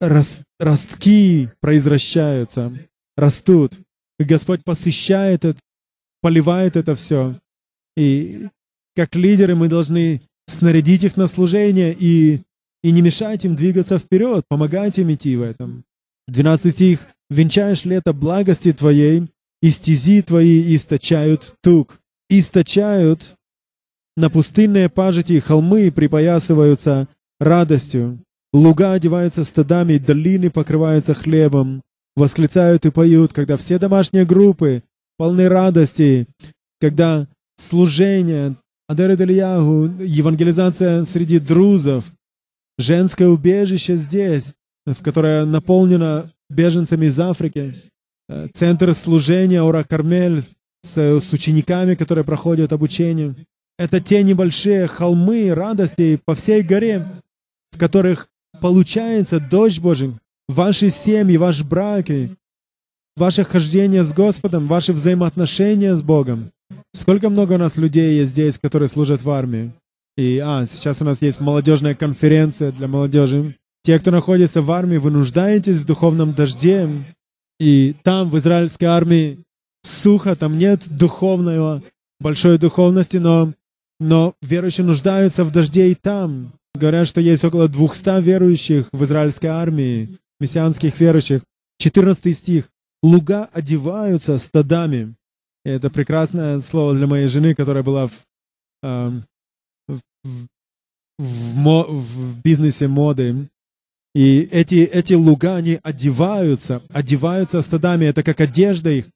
Рос, 0.00 0.42
ростки 0.58 1.48
произвращаются, 1.60 2.72
растут. 3.16 3.74
И 4.18 4.24
Господь 4.24 4.64
посещает 4.64 5.44
это, 5.44 5.60
поливает 6.20 6.76
это 6.76 6.94
все. 6.94 7.34
И 7.96 8.48
как 8.94 9.14
лидеры 9.14 9.54
мы 9.54 9.68
должны 9.68 10.22
снарядить 10.46 11.04
их 11.04 11.16
на 11.16 11.26
служение 11.26 11.94
и, 11.98 12.40
и 12.84 12.92
не 12.92 13.00
мешать 13.00 13.44
им 13.46 13.56
двигаться 13.56 13.98
вперед, 13.98 14.44
помогать 14.46 14.98
им 14.98 15.12
идти 15.12 15.36
в 15.36 15.42
этом. 15.42 15.84
12 16.28 16.72
стих. 16.72 17.00
«Венчаешь 17.30 17.86
лето 17.86 18.12
благости 18.12 18.72
Твоей, 18.72 19.22
и 19.62 19.70
стези 19.70 20.20
Твои 20.20 20.76
источают 20.76 21.54
тук». 21.62 21.98
Источают 22.28 23.34
на 24.16 24.30
пустынные 24.30 24.88
пажити 24.88 25.40
холмы 25.40 25.90
припоясываются 25.90 27.08
радостью. 27.40 28.20
Луга 28.52 28.92
одеваются 28.92 29.44
стадами, 29.44 29.98
долины 29.98 30.50
покрываются 30.50 31.14
хлебом. 31.14 31.82
Восклицают 32.16 32.86
и 32.86 32.90
поют, 32.90 33.32
когда 33.32 33.56
все 33.56 33.78
домашние 33.78 34.24
группы 34.24 34.82
полны 35.16 35.48
радости, 35.48 36.26
когда 36.80 37.26
служение, 37.56 38.56
Адерет 38.86 39.20
Ильягу, 39.20 39.90
евангелизация 40.00 41.02
среди 41.04 41.40
друзов, 41.40 42.04
женское 42.78 43.28
убежище 43.28 43.96
здесь, 43.96 44.54
в 44.86 45.02
которое 45.02 45.44
наполнено 45.44 46.26
беженцами 46.50 47.06
из 47.06 47.18
Африки, 47.18 47.72
э, 48.28 48.48
центр 48.52 48.94
служения 48.94 49.62
Ора 49.62 49.84
Кармель 49.84 50.44
с, 50.82 50.96
с 50.96 51.32
учениками, 51.32 51.94
которые 51.94 52.24
проходят 52.24 52.72
обучение. 52.72 53.34
Это 53.78 54.00
те 54.00 54.22
небольшие 54.22 54.86
холмы 54.86 55.52
радости 55.52 56.20
по 56.24 56.34
всей 56.34 56.62
горе, 56.62 57.04
в 57.72 57.78
которых 57.78 58.28
получается 58.60 59.40
дождь 59.40 59.80
Божий. 59.80 60.14
Ваши 60.48 60.90
семьи, 60.90 61.36
ваши 61.36 61.64
браки, 61.64 62.36
ваше 63.16 63.44
хождение 63.44 64.04
с 64.04 64.12
Господом, 64.12 64.66
ваши 64.66 64.92
взаимоотношения 64.92 65.96
с 65.96 66.02
Богом. 66.02 66.50
Сколько 66.92 67.30
много 67.30 67.54
у 67.54 67.58
нас 67.58 67.76
людей 67.76 68.18
есть 68.18 68.32
здесь, 68.32 68.58
которые 68.58 68.88
служат 68.88 69.22
в 69.22 69.30
армии. 69.30 69.72
И, 70.16 70.38
а, 70.38 70.64
сейчас 70.66 71.02
у 71.02 71.04
нас 71.04 71.20
есть 71.22 71.40
молодежная 71.40 71.94
конференция 71.94 72.70
для 72.70 72.86
молодежи. 72.86 73.56
Те, 73.82 73.98
кто 73.98 74.10
находится 74.10 74.62
в 74.62 74.70
армии, 74.70 74.96
вы 74.96 75.10
нуждаетесь 75.10 75.78
в 75.78 75.86
духовном 75.86 76.32
дожде. 76.32 76.88
И 77.58 77.94
там, 78.02 78.30
в 78.30 78.38
израильской 78.38 78.88
армии, 78.88 79.38
сухо, 79.82 80.36
там 80.36 80.58
нет 80.58 80.82
духовного, 80.88 81.82
большой 82.20 82.58
духовности, 82.58 83.18
но, 83.18 83.52
но 84.00 84.34
верующие 84.42 84.86
нуждаются 84.86 85.44
в 85.44 85.52
дожде 85.52 85.90
и 85.90 85.94
там. 85.94 86.52
Говорят, 86.74 87.06
что 87.08 87.20
есть 87.20 87.44
около 87.44 87.68
200 87.68 88.20
верующих 88.22 88.88
в 88.92 89.04
израильской 89.04 89.50
армии, 89.50 90.18
мессианских 90.40 90.98
верующих. 90.98 91.42
14 91.78 92.36
стих. 92.36 92.70
«Луга 93.02 93.50
одеваются 93.52 94.38
стадами». 94.38 95.14
И 95.64 95.70
это 95.70 95.90
прекрасное 95.90 96.60
слово 96.60 96.94
для 96.94 97.06
моей 97.06 97.26
жены, 97.28 97.54
которая 97.54 97.82
была 97.82 98.06
в, 98.06 98.12
э, 98.82 99.12
в, 100.24 101.54
мо, 101.54 101.84
в 101.88 102.40
бизнесе 102.42 102.88
моды. 102.88 103.48
И 104.14 104.48
эти, 104.52 104.76
эти 104.84 105.14
луга, 105.14 105.56
они 105.56 105.78
одеваются, 105.82 106.82
одеваются 106.92 107.60
стадами, 107.62 108.06
это 108.06 108.22
как 108.22 108.40
одежда 108.40 108.90
их. 108.90 109.06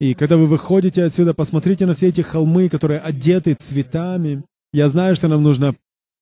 И 0.00 0.14
когда 0.14 0.36
вы 0.36 0.46
выходите 0.46 1.04
отсюда, 1.04 1.34
посмотрите 1.34 1.86
на 1.86 1.94
все 1.94 2.08
эти 2.08 2.20
холмы, 2.20 2.68
которые 2.68 3.00
одеты 3.00 3.54
цветами. 3.54 4.44
Я 4.72 4.88
знаю, 4.88 5.16
что 5.16 5.28
нам 5.28 5.42
нужно 5.42 5.74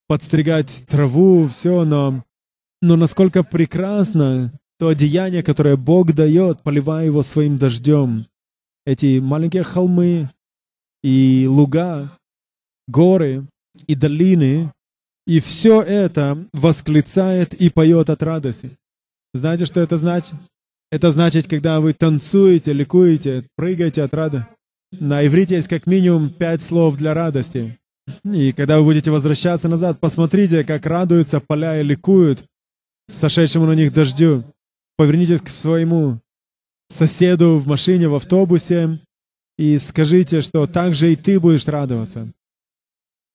подстригать 0.09 0.85
траву, 0.89 1.49
все, 1.49 1.85
но, 1.85 2.23
но 2.81 2.97
насколько 2.97 3.43
прекрасно 3.43 4.53
то 4.79 4.89
одеяние, 4.89 5.43
которое 5.43 5.77
Бог 5.77 6.13
дает, 6.13 6.63
поливая 6.63 7.07
его 7.07 7.23
своим 7.23 7.57
дождем 7.59 8.27
эти 8.85 9.21
маленькие 9.21 9.63
холмы 9.63 10.29
и 11.03 11.47
луга, 11.49 12.19
горы 12.89 13.47
и 13.87 13.95
долины, 13.95 14.73
и 15.27 15.41
все 15.41 15.83
это 15.83 16.43
восклицает 16.53 17.55
и 17.55 17.71
поет 17.71 18.11
от 18.11 18.23
радости. 18.23 18.71
Знаете, 19.35 19.67
что 19.67 19.81
это 19.81 19.97
значит? 19.97 20.35
Это 20.91 21.11
значит, 21.11 21.49
когда 21.49 21.81
вы 21.81 21.95
танцуете, 21.95 22.73
ликуете, 22.73 23.45
прыгаете 23.57 24.03
от 24.03 24.13
радости. 24.13 24.47
На 25.01 25.27
иврите 25.27 25.55
есть 25.55 25.69
как 25.69 25.87
минимум 25.87 26.29
пять 26.29 26.61
слов 26.61 26.97
для 26.97 27.15
радости. 27.15 27.79
И 28.25 28.53
когда 28.53 28.79
вы 28.79 28.85
будете 28.85 29.11
возвращаться 29.11 29.69
назад, 29.69 30.01
посмотрите, 30.01 30.65
как 30.65 30.85
радуются 30.85 31.41
поля 31.41 31.81
и 31.81 31.83
ликуют 31.83 32.45
сошедшему 33.09 33.67
на 33.67 33.73
них 33.73 33.93
дождю. 33.93 34.45
Повернитесь 34.97 35.41
к 35.41 35.49
своему 35.49 36.21
соседу 36.89 37.57
в 37.57 37.67
машине, 37.67 38.09
в 38.09 38.15
автобусе 38.15 38.99
и 39.57 39.79
скажите, 39.79 40.41
что 40.41 40.67
так 40.67 40.95
же 40.95 41.13
и 41.13 41.17
ты 41.17 41.41
будешь 41.41 41.67
радоваться. 41.67 42.29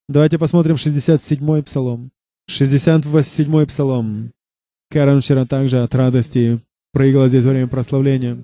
Давайте 0.09 0.39
посмотрим 0.39 0.75
67-й 0.75 1.63
псалом. 1.63 2.11
67-й 2.49 3.67
псалом. 3.67 4.31
Карен 4.89 5.19
вчера 5.19 5.45
также 5.45 5.83
от 5.83 5.93
радости 5.93 6.61
прыгала 6.93 7.27
здесь 7.27 7.43
время 7.43 7.67
прославления. 7.67 8.37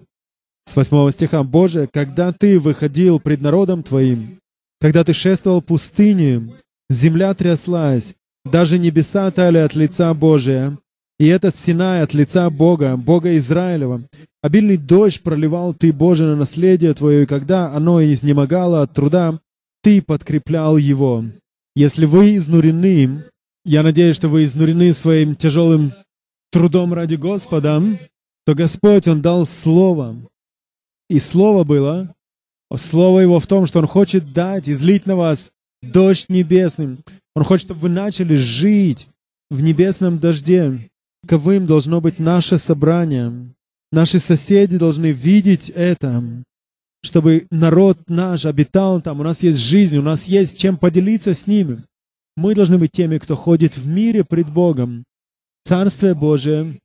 С 0.65 0.76
8 0.76 1.10
стиха. 1.12 1.43
«Боже, 1.43 1.88
когда 1.91 2.34
Ты 2.34 2.60
выходил 2.60 3.19
пред 3.19 3.39
народом 3.39 3.82
Твоим, 3.82 4.39
когда 4.82 5.06
Ты 5.06 5.13
шествовал 5.13 5.62
пустыне, 5.62 6.49
земля 6.89 7.34
тряслась, 7.34 8.13
даже 8.43 8.78
небеса 8.78 9.32
тали 9.32 9.60
от 9.60 9.73
лица 9.73 10.13
Божия, 10.13 10.78
и 11.17 11.28
этот 11.28 11.56
Синай 11.56 12.02
от 12.02 12.13
лица 12.13 12.49
Бога, 12.49 12.97
Бога 12.97 13.38
Израилева. 13.38 14.02
Обильный 14.41 14.76
дождь 14.76 15.21
проливал 15.21 15.73
Ты, 15.73 15.93
Боже, 15.93 16.26
на 16.26 16.36
наследие 16.36 16.93
Твое, 16.93 17.23
и 17.23 17.26
когда 17.26 17.73
оно 17.73 18.04
изнемогало 18.04 18.82
от 18.82 18.93
труда, 18.93 19.39
Ты 19.82 20.02
подкреплял 20.02 20.76
его. 20.76 21.23
Если 21.75 22.05
вы 22.05 22.38
изнурены, 22.38 23.23
я 23.65 23.81
надеюсь, 23.81 24.15
что 24.15 24.27
вы 24.27 24.43
изнурены 24.43 24.93
своим 24.93 25.36
тяжелым 25.36 25.93
трудом 26.51 26.93
ради 26.93 27.15
Господа, 27.15 27.81
то 28.45 28.53
Господь, 28.53 29.07
Он 29.07 29.21
дал 29.21 29.45
Слово. 29.47 30.15
И 31.09 31.17
Слово 31.19 31.63
было, 31.63 32.13
Слово 32.75 33.21
Его 33.21 33.39
в 33.39 33.47
том, 33.47 33.65
что 33.65 33.79
Он 33.79 33.88
хочет 33.88 34.33
дать, 34.33 34.69
излить 34.69 35.05
на 35.05 35.15
вас 35.15 35.51
дождь 35.81 36.29
небесным. 36.29 37.03
Он 37.36 37.43
хочет, 37.43 37.67
чтобы 37.67 37.81
вы 37.81 37.89
начали 37.89 38.36
жить 38.36 39.07
в 39.49 39.62
небесном 39.62 40.19
дожде. 40.19 40.89
Каковым 41.23 41.65
должно 41.65 42.01
быть 42.01 42.19
наше 42.19 42.57
собрание. 42.57 43.53
Наши 43.91 44.19
соседи 44.19 44.77
должны 44.77 45.12
видеть 45.12 45.69
это, 45.69 46.23
чтобы 47.04 47.46
народ 47.52 48.00
наш 48.10 48.46
обитал 48.46 49.02
там, 49.02 49.20
у 49.20 49.24
нас 49.24 49.44
есть 49.44 49.60
жизнь, 49.60 49.98
у 49.98 50.02
нас 50.02 50.26
есть 50.26 50.58
чем 50.58 50.78
поделиться 50.78 51.34
с 51.34 51.48
ними. 51.48 51.84
Мы 52.36 52.56
должны 52.56 52.78
быть 52.78 52.92
теми, 52.92 53.18
кто 53.18 53.36
ходит 53.36 53.78
в 53.78 53.86
мире 53.86 54.24
пред 54.24 54.50
Богом. 54.50 55.04
Царствие 55.66 56.16
Божие, 56.16 56.80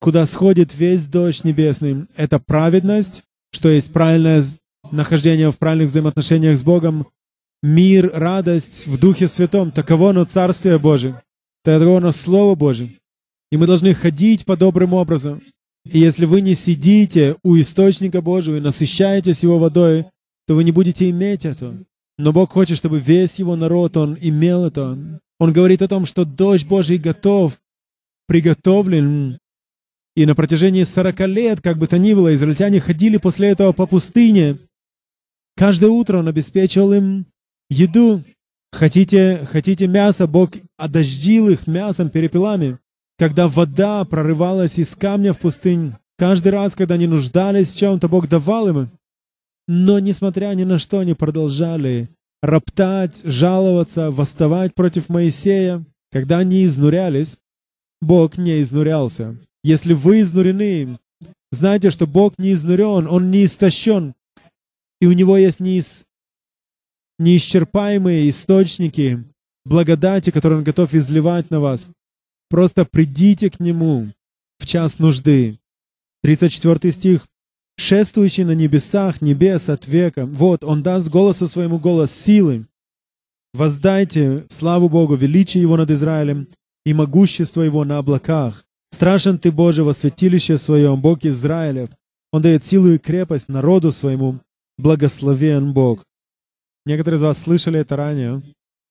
куда 0.00 0.26
сходит 0.26 0.74
весь 0.74 1.06
дождь 1.06 1.44
небесный, 1.44 2.06
это 2.16 2.38
праведность, 2.38 3.22
что 3.52 3.68
есть 3.68 3.92
правильное 3.92 4.44
нахождение 4.90 5.50
в 5.52 5.58
правильных 5.58 5.90
взаимоотношениях 5.90 6.58
с 6.58 6.62
Богом, 6.62 7.06
мир, 7.62 8.10
радость 8.12 8.86
в 8.86 8.98
Духе 8.98 9.28
Святом. 9.28 9.70
Таково 9.70 10.10
оно 10.10 10.24
Царствие 10.24 10.78
Божие. 10.78 11.20
Таково 11.62 11.98
оно 11.98 12.12
Слово 12.12 12.54
Божие. 12.54 12.94
И 13.50 13.56
мы 13.56 13.66
должны 13.66 13.94
ходить 13.94 14.44
по 14.44 14.56
добрым 14.56 14.92
образом. 14.94 15.40
И 15.90 15.98
если 15.98 16.24
вы 16.24 16.40
не 16.40 16.54
сидите 16.54 17.36
у 17.42 17.56
источника 17.58 18.22
Божьего 18.22 18.56
и 18.56 18.60
насыщаетесь 18.60 19.42
Его 19.42 19.58
водой, 19.58 20.06
то 20.46 20.54
вы 20.54 20.64
не 20.64 20.72
будете 20.72 21.10
иметь 21.10 21.44
это. 21.44 21.76
Но 22.16 22.32
Бог 22.32 22.52
хочет, 22.52 22.78
чтобы 22.78 23.00
весь 23.00 23.38
Его 23.38 23.54
народ, 23.54 23.96
Он 23.96 24.16
имел 24.20 24.64
это. 24.64 25.20
Он 25.38 25.52
говорит 25.52 25.82
о 25.82 25.88
том, 25.88 26.06
что 26.06 26.24
дождь 26.24 26.66
Божий 26.66 26.96
готов, 26.96 27.58
приготовлен. 28.26 29.38
И 30.16 30.26
на 30.26 30.34
протяжении 30.34 30.84
40 30.84 31.20
лет, 31.28 31.60
как 31.60 31.76
бы 31.76 31.86
то 31.86 31.98
ни 31.98 32.14
было, 32.14 32.34
израильтяне 32.34 32.80
ходили 32.80 33.18
после 33.18 33.48
этого 33.50 33.72
по 33.72 33.86
пустыне. 33.86 34.56
Каждое 35.56 35.90
утро 35.90 36.18
Он 36.18 36.28
обеспечивал 36.28 36.94
им 36.94 37.26
еду. 37.68 38.22
Хотите, 38.72 39.46
хотите 39.50 39.86
мясо, 39.86 40.26
Бог 40.26 40.50
одождил 40.76 41.48
их 41.48 41.66
мясом, 41.66 42.08
перепелами 42.08 42.78
когда 43.18 43.48
вода 43.48 44.04
прорывалась 44.04 44.78
из 44.78 44.96
камня 44.96 45.32
в 45.32 45.38
пустынь, 45.38 45.92
каждый 46.18 46.52
раз, 46.52 46.72
когда 46.72 46.94
они 46.94 47.06
нуждались 47.06 47.72
в 47.72 47.78
чем-то, 47.78 48.08
Бог 48.08 48.28
давал 48.28 48.68
им. 48.68 48.90
Но, 49.66 49.98
несмотря 49.98 50.52
ни 50.54 50.64
на 50.64 50.78
что, 50.78 50.98
они 50.98 51.14
продолжали 51.14 52.10
роптать, 52.42 53.22
жаловаться, 53.24 54.10
восставать 54.10 54.74
против 54.74 55.08
Моисея. 55.08 55.84
Когда 56.12 56.38
они 56.38 56.64
изнурялись, 56.64 57.38
Бог 58.00 58.36
не 58.36 58.60
изнурялся. 58.60 59.36
Если 59.62 59.94
вы 59.94 60.20
изнурены, 60.20 60.98
знайте, 61.50 61.90
что 61.90 62.06
Бог 62.06 62.34
не 62.38 62.52
изнурен, 62.52 63.08
Он 63.08 63.30
не 63.30 63.46
истощен. 63.46 64.14
И 65.00 65.06
у 65.06 65.12
Него 65.12 65.36
есть 65.36 65.60
неис... 65.60 66.04
неисчерпаемые 67.18 68.28
источники 68.28 69.24
благодати, 69.64 70.30
которые 70.30 70.58
Он 70.58 70.64
готов 70.64 70.92
изливать 70.92 71.50
на 71.50 71.60
вас. 71.60 71.88
Просто 72.54 72.84
придите 72.84 73.50
к 73.50 73.58
Нему 73.58 74.12
в 74.60 74.66
час 74.66 75.00
нужды. 75.00 75.58
34 76.22 76.92
стих. 76.92 77.26
шествующий 77.76 78.44
на 78.44 78.52
небесах, 78.52 79.20
небес 79.20 79.68
от 79.68 79.88
века. 79.88 80.24
Вот, 80.24 80.62
Он 80.62 80.80
даст 80.80 81.08
голосу 81.08 81.48
своему 81.48 81.80
голос 81.80 82.12
силы. 82.12 82.68
Воздайте 83.54 84.44
славу 84.48 84.88
Богу, 84.88 85.16
величие 85.16 85.62
Его 85.62 85.76
над 85.76 85.90
Израилем 85.90 86.46
и 86.86 86.94
могущество 86.94 87.60
Его 87.60 87.84
на 87.84 87.98
облаках. 87.98 88.64
Страшен 88.92 89.36
Ты, 89.36 89.50
Боже, 89.50 89.82
во 89.82 89.92
святилище 89.92 90.56
Своем, 90.56 91.00
Бог 91.00 91.24
Израилев. 91.24 91.90
Он 92.32 92.40
дает 92.40 92.64
силу 92.64 92.92
и 92.92 92.98
крепость 92.98 93.48
народу 93.48 93.90
Своему. 93.90 94.38
Благословен 94.78 95.72
Бог. 95.72 96.04
Некоторые 96.86 97.18
из 97.18 97.22
вас 97.22 97.36
слышали 97.36 97.80
это 97.80 97.96
ранее. 97.96 98.44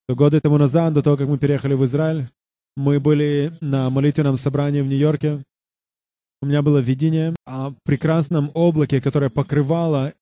Годы 0.10 0.42
тому 0.42 0.58
назад, 0.58 0.92
до 0.92 1.02
того, 1.02 1.16
как 1.16 1.30
мы 1.30 1.38
переехали 1.38 1.76
в 1.76 1.86
Израиль, 1.86 2.28
мы 2.76 3.00
были 3.00 3.52
на 3.62 3.90
молитвенном 3.90 4.36
собрании 4.36 4.82
в 4.82 4.88
Нью-Йорке. 4.88 5.44
У 6.42 6.46
меня 6.46 6.62
было 6.62 6.80
видение 6.80 7.36
о 7.46 7.74
прекрасном 7.84 8.52
облаке, 8.54 9.00
которое 9.00 9.30
покрывало 9.30 10.14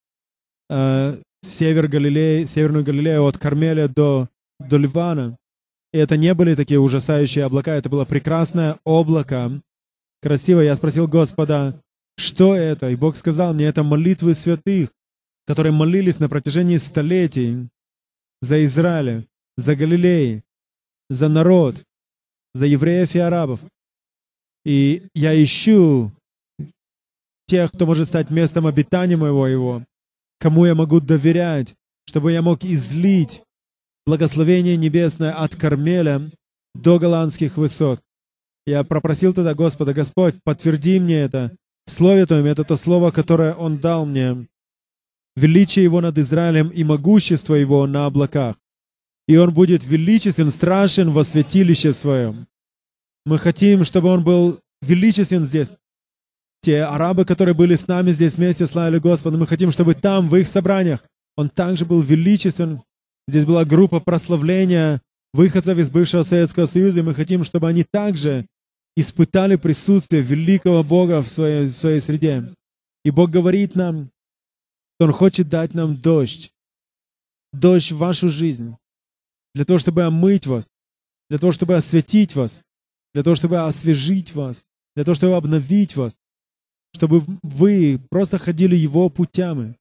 э, 0.70 1.18
север 1.42 1.88
Галилеи, 1.88 2.44
северную 2.44 2.84
Галилею 2.84 3.24
от 3.24 3.38
Кармеля 3.38 3.88
до, 3.88 4.28
до 4.60 4.76
Ливана. 4.76 5.36
И 5.92 5.98
это 5.98 6.16
не 6.16 6.32
были 6.34 6.54
такие 6.54 6.80
ужасающие 6.80 7.44
облака, 7.44 7.74
это 7.74 7.88
было 7.88 8.04
прекрасное 8.04 8.76
облако. 8.84 9.60
Красиво. 10.22 10.60
Я 10.60 10.76
спросил 10.76 11.08
Господа, 11.08 11.80
что 12.16 12.54
это? 12.54 12.88
И 12.88 12.96
Бог 12.96 13.16
сказал 13.16 13.52
мне, 13.52 13.66
это 13.66 13.82
молитвы 13.82 14.34
святых, 14.34 14.90
которые 15.46 15.72
молились 15.72 16.20
на 16.20 16.28
протяжении 16.28 16.76
столетий 16.76 17.68
за 18.40 18.64
Израиль, 18.64 19.26
за 19.56 19.74
Галилей, 19.74 20.42
за 21.10 21.28
народ, 21.28 21.82
за 22.54 22.66
евреев 22.66 23.14
и 23.14 23.18
арабов. 23.18 23.60
И 24.64 25.04
я 25.14 25.42
ищу 25.42 26.12
тех, 27.46 27.72
кто 27.72 27.86
может 27.86 28.08
стать 28.08 28.30
местом 28.30 28.66
обитания 28.66 29.16
моего 29.16 29.46
его, 29.46 29.84
кому 30.38 30.64
я 30.64 30.74
могу 30.74 31.00
доверять, 31.00 31.74
чтобы 32.06 32.32
я 32.32 32.42
мог 32.42 32.64
излить 32.64 33.42
благословение 34.06 34.76
небесное 34.76 35.32
от 35.32 35.56
Кармеля 35.56 36.30
до 36.74 36.98
голландских 36.98 37.56
высот. 37.56 38.00
Я 38.66 38.84
попросил 38.84 39.34
тогда 39.34 39.54
Господа, 39.54 39.92
Господь, 39.92 40.36
подтверди 40.44 41.00
мне 41.00 41.20
это. 41.20 41.56
Слове 41.86 42.26
Твоем 42.26 42.46
это 42.46 42.62
то 42.64 42.76
слово, 42.76 43.10
которое 43.10 43.54
Он 43.54 43.78
дал 43.78 44.06
мне. 44.06 44.46
Величие 45.34 45.84
Его 45.84 46.00
над 46.00 46.16
Израилем 46.18 46.68
и 46.68 46.84
могущество 46.84 47.54
Его 47.54 47.86
на 47.86 48.06
облаках. 48.06 48.56
И 49.28 49.36
Он 49.36 49.52
будет 49.52 49.84
величествен, 49.84 50.50
страшен 50.50 51.10
во 51.10 51.24
святилище 51.24 51.92
Своем. 51.92 52.46
Мы 53.24 53.38
хотим, 53.38 53.84
чтобы 53.84 54.08
Он 54.08 54.24
был 54.24 54.58
величествен 54.82 55.44
здесь. 55.44 55.70
Те 56.62 56.84
арабы, 56.84 57.24
которые 57.24 57.54
были 57.54 57.74
с 57.74 57.88
нами 57.88 58.12
здесь 58.12 58.36
вместе, 58.36 58.66
славили 58.66 58.98
Господа, 58.98 59.36
мы 59.36 59.46
хотим, 59.46 59.72
чтобы 59.72 59.94
там, 59.94 60.28
в 60.28 60.36
их 60.36 60.46
собраниях, 60.46 61.04
Он 61.36 61.48
также 61.48 61.84
был 61.84 62.00
величествен. 62.00 62.82
Здесь 63.28 63.44
была 63.44 63.64
группа 63.64 64.00
прославления 64.00 65.00
выходцев 65.32 65.78
из 65.78 65.90
бывшего 65.90 66.22
Советского 66.22 66.66
Союза, 66.66 67.00
и 67.00 67.02
мы 67.02 67.14
хотим, 67.14 67.44
чтобы 67.44 67.68
они 67.68 67.84
также 67.84 68.46
испытали 68.96 69.56
присутствие 69.56 70.22
великого 70.22 70.82
Бога 70.84 71.22
в 71.22 71.28
своей, 71.28 71.66
в 71.66 71.72
своей 71.72 72.00
среде. 72.00 72.52
И 73.04 73.10
Бог 73.10 73.30
говорит 73.30 73.74
нам, 73.74 74.10
что 74.96 75.06
Он 75.06 75.12
хочет 75.12 75.48
дать 75.48 75.74
нам 75.74 75.96
дождь. 75.96 76.52
Дождь 77.52 77.92
в 77.92 77.98
вашу 77.98 78.28
жизнь. 78.28 78.76
Для 79.54 79.64
того, 79.64 79.78
чтобы 79.78 80.02
омыть 80.02 80.46
вас. 80.46 80.68
Для 81.28 81.38
того, 81.38 81.52
чтобы 81.52 81.76
осветить 81.76 82.34
вас 82.34 82.62
для 83.14 83.22
того, 83.22 83.36
чтобы 83.36 83.60
освежить 83.60 84.34
вас, 84.34 84.64
для 84.94 85.04
того, 85.04 85.14
чтобы 85.14 85.36
обновить 85.36 85.96
вас, 85.96 86.16
чтобы 86.94 87.22
вы 87.42 88.00
просто 88.10 88.38
ходили 88.38 88.76
Его 88.76 89.08
путями, 89.08 89.76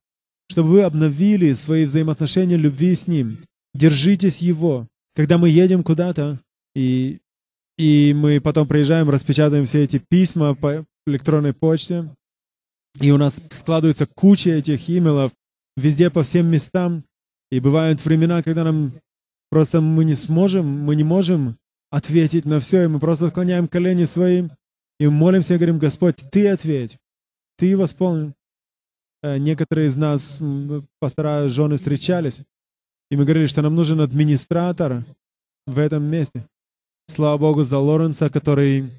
чтобы 0.50 0.70
вы 0.70 0.82
обновили 0.84 1.54
свои 1.54 1.86
взаимоотношения 1.86 2.58
любви 2.58 2.96
с 2.96 3.08
Ним. 3.08 3.40
Держитесь 3.74 4.40
Его. 4.40 4.88
Когда 5.16 5.38
мы 5.38 5.50
едем 5.50 5.84
куда-то, 5.84 6.40
и, 6.76 7.20
и 7.78 8.14
мы 8.16 8.40
потом 8.40 8.68
приезжаем, 8.68 9.10
распечатаем 9.10 9.66
все 9.66 9.84
эти 9.84 10.02
письма 10.10 10.56
по 10.56 10.86
электронной 11.06 11.54
почте, 11.54 12.10
и 13.00 13.12
у 13.12 13.18
нас 13.18 13.38
складывается 13.50 14.06
куча 14.06 14.52
этих 14.52 14.90
имейлов 14.90 15.32
везде 15.78 16.10
по 16.10 16.24
всем 16.24 16.48
местам, 16.48 17.04
и 17.50 17.60
бывают 17.60 18.04
времена, 18.04 18.44
когда 18.44 18.64
нам 18.64 18.94
просто 19.52 19.82
мы 19.82 20.06
не 20.06 20.16
сможем, 20.16 20.66
мы 20.66 20.96
не 20.96 21.04
можем 21.04 21.58
ответить 21.92 22.46
на 22.46 22.60
все, 22.60 22.84
и 22.84 22.88
мы 22.88 23.00
просто 23.00 23.30
склоняем 23.30 23.68
колени 23.68 24.06
свои 24.06 24.48
и 25.00 25.08
молимся 25.08 25.54
и 25.54 25.58
говорим, 25.58 25.78
Господь, 25.78 26.16
Ты 26.32 26.48
ответь, 26.48 26.98
Ты 27.58 27.78
восполни. 27.78 28.34
Э, 29.22 29.38
некоторые 29.38 29.88
из 29.88 29.96
нас, 29.96 30.40
пастора, 31.00 31.48
жены 31.50 31.76
встречались, 31.76 32.42
и 33.12 33.18
мы 33.18 33.26
говорили, 33.26 33.48
что 33.48 33.62
нам 33.62 33.76
нужен 33.76 34.00
администратор 34.00 35.04
в 35.68 35.78
этом 35.78 36.04
месте. 36.04 36.48
Слава 37.08 37.38
Богу 37.38 37.64
за 37.64 37.78
Лоренса, 37.78 38.30
который, 38.30 38.90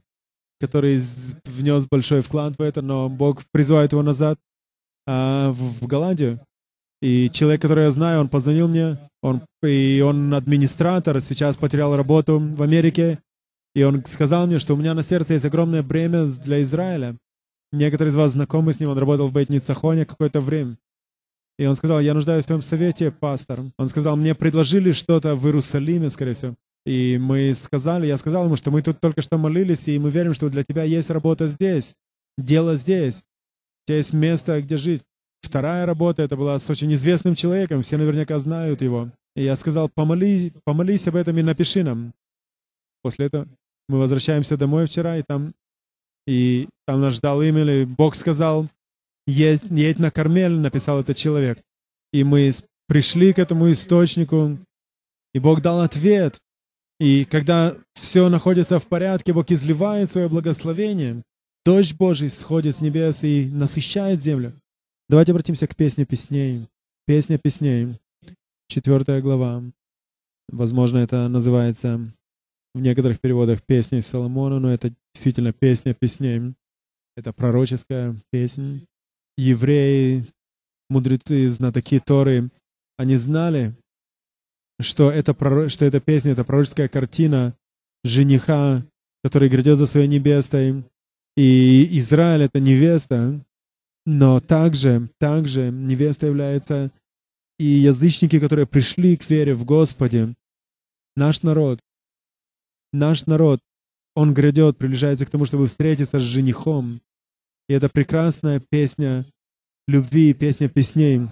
который 0.61 1.01
внес 1.45 1.87
большой 1.87 2.21
вклад 2.21 2.59
в 2.59 2.62
это, 2.62 2.83
но 2.83 3.09
Бог 3.09 3.43
призывает 3.53 3.93
его 3.93 4.03
назад 4.03 4.38
а, 5.07 5.51
в, 5.51 5.81
в 5.81 5.87
Голландию. 5.87 6.41
И 7.03 7.29
человек, 7.31 7.61
который 7.61 7.85
я 7.85 7.91
знаю, 7.91 8.21
он 8.21 8.29
позвонил 8.29 8.69
мне, 8.69 8.97
он, 9.23 9.43
и 9.65 10.01
он 10.07 10.33
администратор, 10.33 11.21
сейчас 11.21 11.57
потерял 11.57 11.97
работу 11.97 12.38
в 12.38 12.62
Америке, 12.62 13.19
и 13.75 13.83
он 13.83 14.05
сказал 14.07 14.47
мне, 14.47 14.61
что 14.61 14.75
у 14.75 14.77
меня 14.77 14.95
на 14.95 15.03
сердце 15.03 15.33
есть 15.33 15.45
огромное 15.45 15.83
бремя 15.83 16.27
для 16.27 16.62
Израиля. 16.62 17.17
Некоторые 17.73 18.11
из 18.11 18.15
вас 18.15 18.33
знакомы 18.33 18.73
с 18.73 18.79
ним, 18.79 18.91
он 18.91 18.99
работал 18.99 19.27
в 19.27 19.33
Бейт-Ницахоне 19.33 20.05
какое-то 20.05 20.41
время. 20.41 20.77
И 21.59 21.67
он 21.67 21.75
сказал, 21.75 21.99
я 22.01 22.15
нуждаюсь 22.15 22.45
в 22.45 22.47
твоем 22.47 22.62
совете, 22.62 23.11
пастор. 23.11 23.59
Он 23.79 23.88
сказал, 23.88 24.17
мне 24.17 24.37
предложили 24.37 24.93
что-то 24.93 25.35
в 25.35 25.45
Иерусалиме, 25.47 26.09
скорее 26.09 26.35
всего. 26.35 26.55
И 26.87 27.19
мы 27.21 27.53
сказали, 27.55 28.07
я 28.07 28.17
сказал 28.17 28.45
ему, 28.45 28.57
что 28.57 28.71
мы 28.71 28.81
тут 28.81 29.01
только 29.01 29.23
что 29.23 29.38
молились, 29.38 29.88
и 29.88 29.99
мы 29.99 30.11
верим, 30.11 30.35
что 30.35 30.49
для 30.51 30.62
тебя 30.62 30.85
есть 30.85 31.11
работа 31.11 31.49
здесь, 31.49 31.95
дело 32.38 32.77
здесь. 32.77 33.19
У 33.19 33.88
тебя 33.88 33.97
есть 33.97 34.12
место, 34.12 34.62
где 34.62 34.77
жить. 34.77 35.03
Вторая 35.42 35.85
работа, 35.87 36.22
это 36.22 36.37
была 36.37 36.59
с 36.59 36.70
очень 36.70 36.92
известным 36.94 37.35
человеком, 37.35 37.83
все 37.83 37.98
наверняка 37.98 38.38
знают 38.38 38.81
его. 38.81 39.11
И 39.35 39.42
я 39.42 39.57
сказал, 39.57 39.88
помолись, 39.88 40.52
помолись 40.64 41.07
об 41.09 41.16
этом 41.16 41.37
и 41.37 41.42
напиши 41.42 41.83
нам. 41.83 42.14
После 43.02 43.26
этого 43.26 43.48
мы 43.88 43.98
возвращаемся 43.98 44.57
домой 44.57 44.87
вчера, 44.87 45.18
и 45.18 45.22
там, 45.22 45.52
и 46.26 46.68
там 46.87 47.00
нас 47.00 47.14
ждал 47.14 47.42
имя, 47.42 47.64
и 47.64 47.85
Бог 47.85 48.14
сказал, 48.14 48.68
едь, 49.26 49.62
едь 49.70 49.98
на 49.98 50.11
Кармель, 50.11 50.52
написал 50.52 51.00
этот 51.00 51.16
человек. 51.16 51.59
И 52.12 52.24
мы 52.24 52.52
пришли 52.87 53.33
к 53.33 53.38
этому 53.38 53.70
источнику, 53.72 54.59
и 55.35 55.38
Бог 55.38 55.61
дал 55.61 55.81
ответ. 55.81 56.40
И 57.00 57.24
когда 57.24 57.74
все 57.94 58.28
находится 58.28 58.78
в 58.78 58.87
порядке, 58.87 59.33
Бог 59.33 59.50
изливает 59.50 60.11
свое 60.11 60.28
благословение. 60.28 61.22
Дождь 61.64 61.94
Божий 61.96 62.31
сходит 62.31 62.76
с 62.76 62.81
небес 62.81 63.24
и 63.24 63.46
насыщает 63.46 64.22
землю. 64.22 64.52
Давайте 65.12 65.33
обратимся 65.33 65.66
к 65.66 65.77
песне 65.77 66.07
песней. 66.07 66.66
Песня 67.07 67.37
песней. 67.37 68.01
Четвертая 68.66 69.20
глава. 69.20 69.62
Возможно, 70.48 70.96
это 70.96 71.29
называется 71.29 72.01
в 72.75 72.81
некоторых 72.81 73.20
переводах 73.20 73.62
песней 73.62 74.01
Соломона, 74.01 74.59
но 74.59 74.72
это 74.72 74.90
действительно 75.14 75.53
песня 75.53 75.92
песней. 75.92 76.55
Это 77.14 77.35
пророческая 77.35 78.16
песня. 78.31 78.81
Евреи, 79.37 80.25
мудрецы, 80.88 81.46
знатоки 81.51 82.01
Торы, 82.01 82.48
они 82.96 83.16
знали, 83.16 83.75
что 84.81 85.11
это, 85.11 85.35
что 85.68 85.85
эта 85.85 86.01
песня— 86.01 86.33
это 86.33 86.42
пророческая 86.42 86.88
картина 86.88 87.55
жениха, 88.03 88.83
который 89.22 89.51
грядет 89.51 89.77
за 89.77 89.85
своей 89.85 90.09
невестой. 90.09 90.85
И 91.37 91.98
Израиль— 91.98 92.42
это 92.44 92.61
невеста, 92.61 93.44
но 94.05 94.41
также, 94.41 95.09
также 95.19 95.71
невеста 95.71 96.27
является 96.27 96.90
и 97.59 97.65
язычники, 97.65 98.40
которые 98.40 98.67
пришли 98.67 99.17
к 99.17 99.29
вере 99.29 99.55
в 99.55 99.65
Господе. 99.65 100.35
Наш 101.15 101.42
народ, 101.42 101.79
наш 102.92 103.27
народ, 103.27 103.61
он 104.15 104.35
грядет, 104.35 104.79
приближается 104.79 105.27
к 105.27 105.31
тому, 105.31 105.46
чтобы 105.46 105.67
встретиться 105.67 106.19
с 106.19 106.23
женихом. 106.23 107.00
И 107.69 107.75
это 107.75 107.88
прекрасная 107.88 108.61
песня 108.71 109.25
любви, 109.87 110.35
песня 110.35 110.69
песней. 110.69 111.29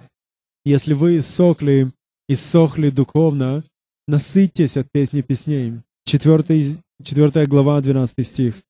Если 0.63 0.93
вы 0.93 1.21
сохли 1.21 1.89
и 2.29 2.35
сохли 2.35 2.89
духовно, 2.89 3.63
насытьтесь 4.07 4.77
от 4.77 4.91
песни 4.91 5.21
песней. 5.21 5.81
Четвертый, 6.05 6.77
четвертая 7.03 7.45
глава, 7.45 7.81
12 7.81 8.25
стих. 8.25 8.61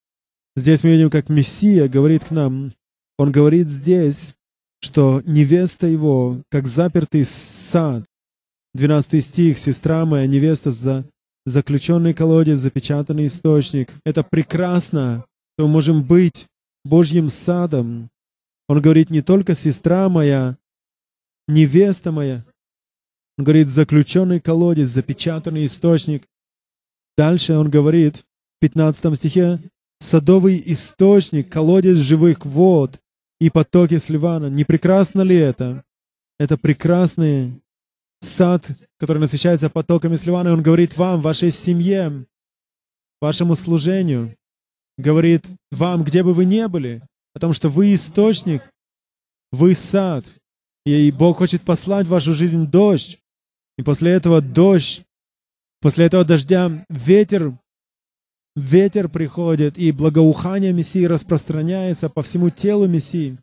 Здесь 0.56 0.84
мы 0.84 0.92
видим, 0.92 1.10
как 1.10 1.30
Мессия 1.30 1.88
говорит 1.88 2.26
к 2.26 2.32
нам, 2.32 2.74
он 3.22 3.32
говорит 3.32 3.68
здесь, 3.68 4.34
что 4.82 5.22
невеста 5.28 5.86
его, 5.86 6.42
как 6.50 6.66
запертый 6.66 7.24
сад. 7.24 8.04
12 8.74 9.24
стих, 9.24 9.60
сестра 9.60 10.06
моя, 10.06 10.26
невеста 10.26 10.72
за 10.72 11.06
заключенный 11.46 12.16
колодец, 12.16 12.58
запечатанный 12.58 13.28
источник. 13.28 13.94
Это 14.08 14.24
прекрасно, 14.24 15.24
что 15.54 15.68
мы 15.68 15.74
можем 15.74 16.02
быть 16.02 16.48
Божьим 16.84 17.30
садом. 17.30 18.10
Он 18.68 18.82
говорит, 18.82 19.12
не 19.12 19.22
только 19.22 19.54
сестра 19.54 20.10
моя, 20.10 20.58
невеста 21.48 22.12
моя. 22.12 22.44
Он 23.38 23.46
говорит, 23.46 23.70
заключенный 23.70 24.40
колодец, 24.40 24.88
запечатанный 24.88 25.68
источник. 25.68 26.24
Дальше 27.20 27.54
он 27.54 27.70
говорит 27.70 28.18
в 28.18 28.62
15 28.62 29.16
стихе, 29.16 29.60
садовый 30.00 30.60
источник, 30.66 31.52
колодец 31.52 31.98
живых 31.98 32.48
вод 32.48 33.00
и 33.42 33.50
потоки 33.50 33.98
с 33.98 34.08
Ливана. 34.08 34.46
Не 34.46 34.66
прекрасно 34.66 35.24
ли 35.24 35.36
это? 35.36 35.84
Это 36.38 36.60
прекрасный 36.60 37.60
сад, 38.20 38.70
который 39.00 39.18
насыщается 39.18 39.68
потоками 39.68 40.16
с 40.16 40.28
Ливана. 40.28 40.50
И 40.50 40.52
он 40.52 40.62
говорит 40.62 40.96
вам, 40.96 41.22
вашей 41.22 41.50
семье, 41.50 42.28
вашему 43.20 43.56
служению, 43.56 44.36
говорит 45.00 45.48
вам, 45.72 46.04
где 46.04 46.22
бы 46.22 46.36
вы 46.36 46.46
ни 46.46 46.64
были, 46.68 47.02
потому 47.34 47.54
что 47.54 47.70
вы 47.70 47.96
источник, 47.96 48.62
вы 49.52 49.74
сад. 49.74 50.24
И 50.86 51.12
Бог 51.12 51.38
хочет 51.38 51.64
послать 51.64 52.06
в 52.06 52.12
вашу 52.12 52.36
жизнь 52.36 52.68
дождь. 52.68 53.20
И 53.80 53.82
после 53.82 54.12
этого 54.12 54.42
дождь, 54.42 55.02
после 55.80 56.06
этого 56.06 56.24
дождя 56.24 56.86
ветер, 56.90 57.58
ветер 58.56 59.10
приходит, 59.10 59.78
и 59.78 59.92
благоухание 59.92 60.74
Мессии 60.74 61.06
распространяется 61.06 62.10
по 62.10 62.22
всему 62.22 62.50
телу 62.50 62.88
Мессии. 62.88 63.38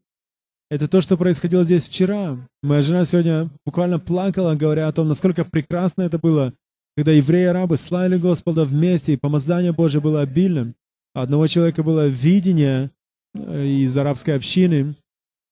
Это 0.70 0.86
то, 0.86 1.00
что 1.00 1.16
происходило 1.16 1.64
здесь 1.64 1.88
вчера. 1.88 2.36
Моя 2.62 2.82
жена 2.82 3.04
сегодня 3.04 3.48
буквально 3.64 3.98
плакала, 3.98 4.54
говоря 4.54 4.88
о 4.88 4.92
том, 4.92 5.08
насколько 5.08 5.44
прекрасно 5.44 6.02
это 6.02 6.18
было, 6.18 6.52
когда 6.96 7.12
евреи 7.12 7.44
и 7.44 7.46
арабы 7.46 7.78
славили 7.78 8.18
Господа 8.18 8.64
вместе, 8.64 9.14
и 9.14 9.16
помазание 9.16 9.72
Божье 9.72 10.00
было 10.00 10.20
обильным. 10.20 10.74
Одного 11.14 11.46
человека 11.46 11.82
было 11.82 12.06
видение 12.06 12.90
э, 13.34 13.64
из 13.64 13.96
арабской 13.96 14.32
общины, 14.36 14.94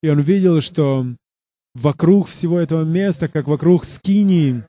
и 0.03 0.09
он 0.11 0.21
видел, 0.21 0.61
что 0.61 1.07
вокруг 1.75 2.29
всего 2.29 2.59
этого 2.59 2.85
места, 2.85 3.29
как 3.29 3.49
вокруг 3.49 3.85
скинии, 3.85 4.65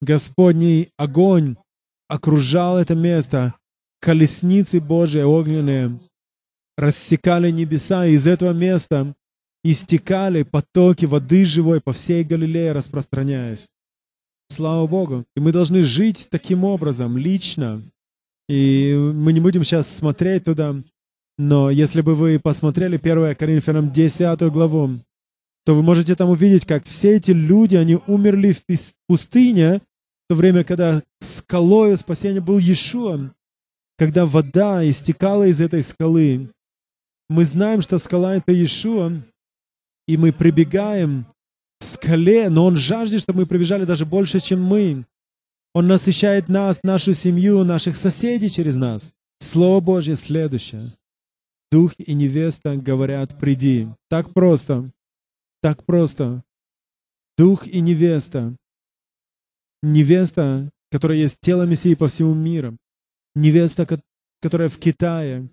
Господний 0.00 0.90
огонь 0.96 1.56
окружал 2.08 2.76
это 2.76 2.94
место, 2.94 3.54
колесницы 4.06 4.80
Божьи 4.80 5.20
огненные 5.20 5.98
рассекали 6.76 7.50
небеса, 7.50 8.06
и 8.06 8.12
из 8.12 8.28
этого 8.28 8.52
места 8.52 9.16
истекали 9.64 10.44
потоки 10.44 11.06
воды 11.06 11.44
живой 11.44 11.80
по 11.80 11.92
всей 11.92 12.22
Галилее, 12.22 12.70
распространяясь. 12.70 13.68
Слава 14.48 14.86
Богу. 14.86 15.24
И 15.34 15.40
мы 15.40 15.50
должны 15.50 15.82
жить 15.82 16.28
таким 16.30 16.62
образом, 16.62 17.18
лично. 17.18 17.82
И 18.48 18.94
мы 18.94 19.32
не 19.32 19.40
будем 19.40 19.64
сейчас 19.64 19.88
смотреть 19.88 20.44
туда, 20.44 20.76
но 21.36 21.68
если 21.68 22.00
бы 22.00 22.14
вы 22.14 22.38
посмотрели 22.38 23.00
1 23.02 23.34
Коринфянам 23.34 23.92
10 23.92 24.40
главу, 24.52 24.90
то 25.64 25.74
вы 25.74 25.82
можете 25.82 26.14
там 26.14 26.30
увидеть, 26.30 26.64
как 26.64 26.84
все 26.84 27.16
эти 27.16 27.32
люди, 27.32 27.74
они 27.74 27.98
умерли 28.06 28.52
в 28.52 28.94
пустыне, 29.08 29.78
в 29.78 30.28
то 30.28 30.36
время, 30.36 30.62
когда 30.62 31.02
скалой 31.20 31.96
спасения 31.96 32.40
был 32.40 32.58
Иешуа, 32.58 33.32
когда 33.96 34.26
вода 34.26 34.88
истекала 34.88 35.44
из 35.44 35.60
этой 35.60 35.82
скалы. 35.82 36.50
Мы 37.28 37.44
знаем, 37.44 37.82
что 37.82 37.98
скала— 37.98 38.34
это 38.36 38.52
Иешуа, 38.52 39.12
и 40.06 40.16
мы 40.16 40.32
прибегаем 40.32 41.26
к 41.80 41.84
скале, 41.84 42.48
но 42.48 42.66
Он 42.66 42.76
жаждет, 42.76 43.22
чтобы 43.22 43.40
мы 43.40 43.46
прибежали 43.46 43.84
даже 43.84 44.06
больше, 44.06 44.40
чем 44.40 44.62
мы. 44.62 45.04
Он 45.74 45.88
насыщает 45.88 46.48
нас, 46.48 46.80
нашу 46.82 47.12
семью, 47.14 47.64
наших 47.64 47.96
соседей 47.96 48.48
через 48.48 48.76
нас. 48.76 49.12
Слово 49.40 49.80
Божье 49.80 50.16
следующее. 50.16 50.82
Дух 51.70 51.92
и 51.98 52.14
невеста 52.14 52.76
говорят, 52.76 53.38
приди. 53.38 53.88
Так 54.08 54.32
просто. 54.32 54.90
Так 55.60 55.84
просто. 55.84 56.42
Дух 57.36 57.66
и 57.66 57.80
невеста. 57.80 58.56
Невеста, 59.82 60.70
которая 60.90 61.18
есть 61.18 61.38
тело 61.40 61.64
Мессии 61.64 61.94
по 61.94 62.08
всему 62.08 62.32
миру. 62.32 62.78
Невеста, 63.36 63.86
которая 64.40 64.70
в 64.70 64.78
Китае. 64.78 65.48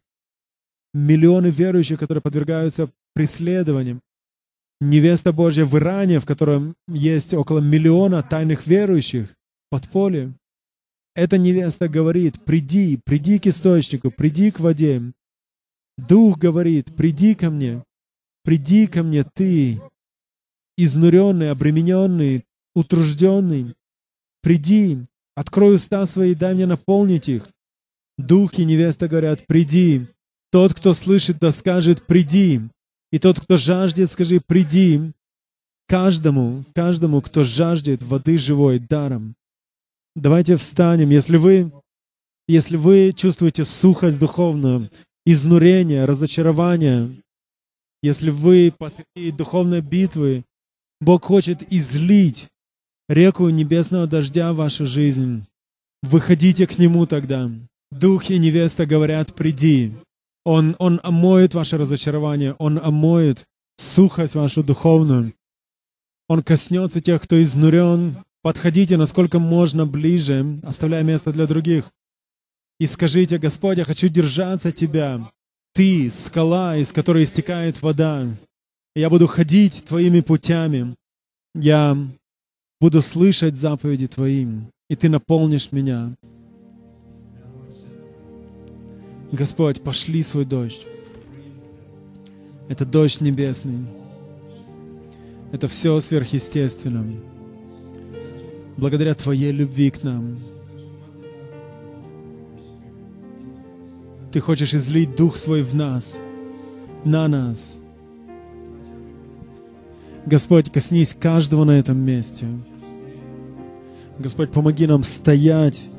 Миллионы 0.94 1.48
верующих, 1.48 2.00
которые 2.00 2.22
подвергаются 2.22 2.90
преследованиям. 3.14 4.02
Невеста 4.80 5.34
Божья 5.34 5.66
в 5.66 5.78
Иране, 5.78 6.20
в 6.20 6.26
котором 6.26 6.76
есть 6.88 7.34
около 7.34 7.60
миллиона 7.60 8.24
тайных 8.24 8.68
верующих, 8.68 9.36
подполье. 9.70 10.34
Эта 11.14 11.38
невеста 11.38 11.90
говорит, 11.90 12.44
приди, 12.44 13.00
приди 13.04 13.38
к 13.38 13.48
источнику, 13.48 14.12
приди 14.12 14.50
к 14.50 14.62
воде. 14.62 15.02
Дух 15.98 16.38
говорит, 16.38 16.96
приди 16.96 17.36
ко 17.36 17.50
мне, 17.50 17.84
приди 18.44 18.88
ко 18.88 19.04
мне 19.04 19.24
ты, 19.24 19.80
изнуренный, 20.78 21.52
обремененный, 21.52 22.46
утружденный, 22.76 23.76
приди, 24.42 25.06
открой 25.36 25.76
уста 25.76 26.06
свои, 26.06 26.34
дай 26.34 26.54
мне 26.56 26.66
наполнить 26.66 27.28
их. 27.30 27.53
Дух 28.18 28.60
и 28.60 28.66
невеста 28.66 29.08
говорят, 29.08 29.46
приди. 29.48 30.06
Тот, 30.52 30.74
кто 30.74 30.94
слышит, 30.94 31.40
да 31.40 31.52
скажет, 31.52 32.06
приди. 32.06 32.62
И 33.12 33.20
тот, 33.20 33.40
кто 33.40 33.58
жаждет, 33.58 34.12
скажи, 34.12 34.40
приди. 34.46 35.12
Каждому, 35.88 36.64
каждому, 36.76 37.22
кто 37.22 37.44
жаждет 37.44 38.04
воды 38.04 38.38
живой, 38.38 38.80
даром. 38.80 39.36
Давайте 40.16 40.56
встанем. 40.56 41.10
Если 41.10 41.38
вы, 41.38 41.72
если 42.48 42.78
вы 42.78 43.14
чувствуете 43.16 43.66
сухость 43.66 44.20
духовную, 44.20 44.90
изнурение, 45.26 46.06
разочарование, 46.06 47.10
если 48.04 48.30
вы 48.30 48.74
посреди 48.78 49.32
духовной 49.32 49.82
битвы, 49.82 50.44
Бог 51.02 51.26
хочет 51.26 51.72
излить 51.72 52.48
реку 53.10 53.50
небесного 53.50 54.08
дождя 54.08 54.54
в 54.54 54.58
вашу 54.58 54.86
жизнь. 54.86 55.46
Выходите 56.02 56.68
к 56.68 56.78
Нему 56.78 57.06
тогда. 57.08 57.50
Дух 57.94 58.30
и 58.30 58.40
невеста 58.40 58.86
говорят, 58.86 59.36
приди. 59.36 59.94
Он, 60.46 60.76
он 60.80 61.00
омоет 61.04 61.54
ваше 61.54 61.78
разочарование, 61.78 62.54
Он 62.60 62.80
омоет 62.84 63.46
сухость 63.78 64.36
вашу 64.36 64.64
духовную. 64.64 65.34
Он 66.28 66.44
коснется 66.44 67.02
тех, 67.02 67.22
кто 67.22 67.42
изнурен. 67.42 68.18
Подходите, 68.42 68.98
насколько 68.98 69.40
можно 69.40 69.86
ближе, 69.86 70.60
оставляя 70.64 71.04
место 71.04 71.32
для 71.32 71.48
других. 71.48 71.92
И 72.80 72.88
скажите, 72.88 73.38
Господь, 73.38 73.78
я 73.78 73.86
хочу 73.86 74.10
держаться 74.10 74.72
Тебя. 74.72 75.30
Ты— 75.74 76.12
скала, 76.12 76.76
из 76.76 76.92
которой 76.92 77.24
истекает 77.24 77.82
вода. 77.82 78.28
Я 78.96 79.10
буду 79.10 79.28
ходить 79.28 79.86
Твоими 79.86 80.22
путями. 80.22 80.96
Я 81.56 81.96
буду 82.82 83.02
слышать 83.02 83.56
заповеди 83.56 84.08
Твои, 84.08 84.48
и 84.90 84.96
Ты 84.96 85.10
наполнишь 85.10 85.72
меня. 85.72 86.16
Господь, 89.34 89.82
пошли 89.82 90.22
свой 90.22 90.46
дождь. 90.46 90.86
Это 92.70 92.86
дождь 92.86 93.20
небесный. 93.20 93.80
Это 95.52 95.68
все 95.68 96.00
сверхъестественно. 96.00 97.04
Благодаря 98.78 99.16
Твоей 99.16 99.52
любви 99.52 99.90
к 99.90 100.04
нам. 100.04 100.38
Ты 104.32 104.40
хочешь 104.40 104.76
излить 104.76 105.16
Дух 105.16 105.36
Свой 105.38 105.64
в 105.64 105.74
нас, 105.74 106.20
на 107.04 107.28
нас. 107.28 107.80
Господь, 110.28 110.72
коснись 110.72 111.16
каждого 111.20 111.64
на 111.64 111.80
этом 111.80 111.98
месте. 111.98 112.46
Господь, 114.20 114.52
помоги 114.52 114.86
нам 114.86 115.02
стоять 115.02 115.90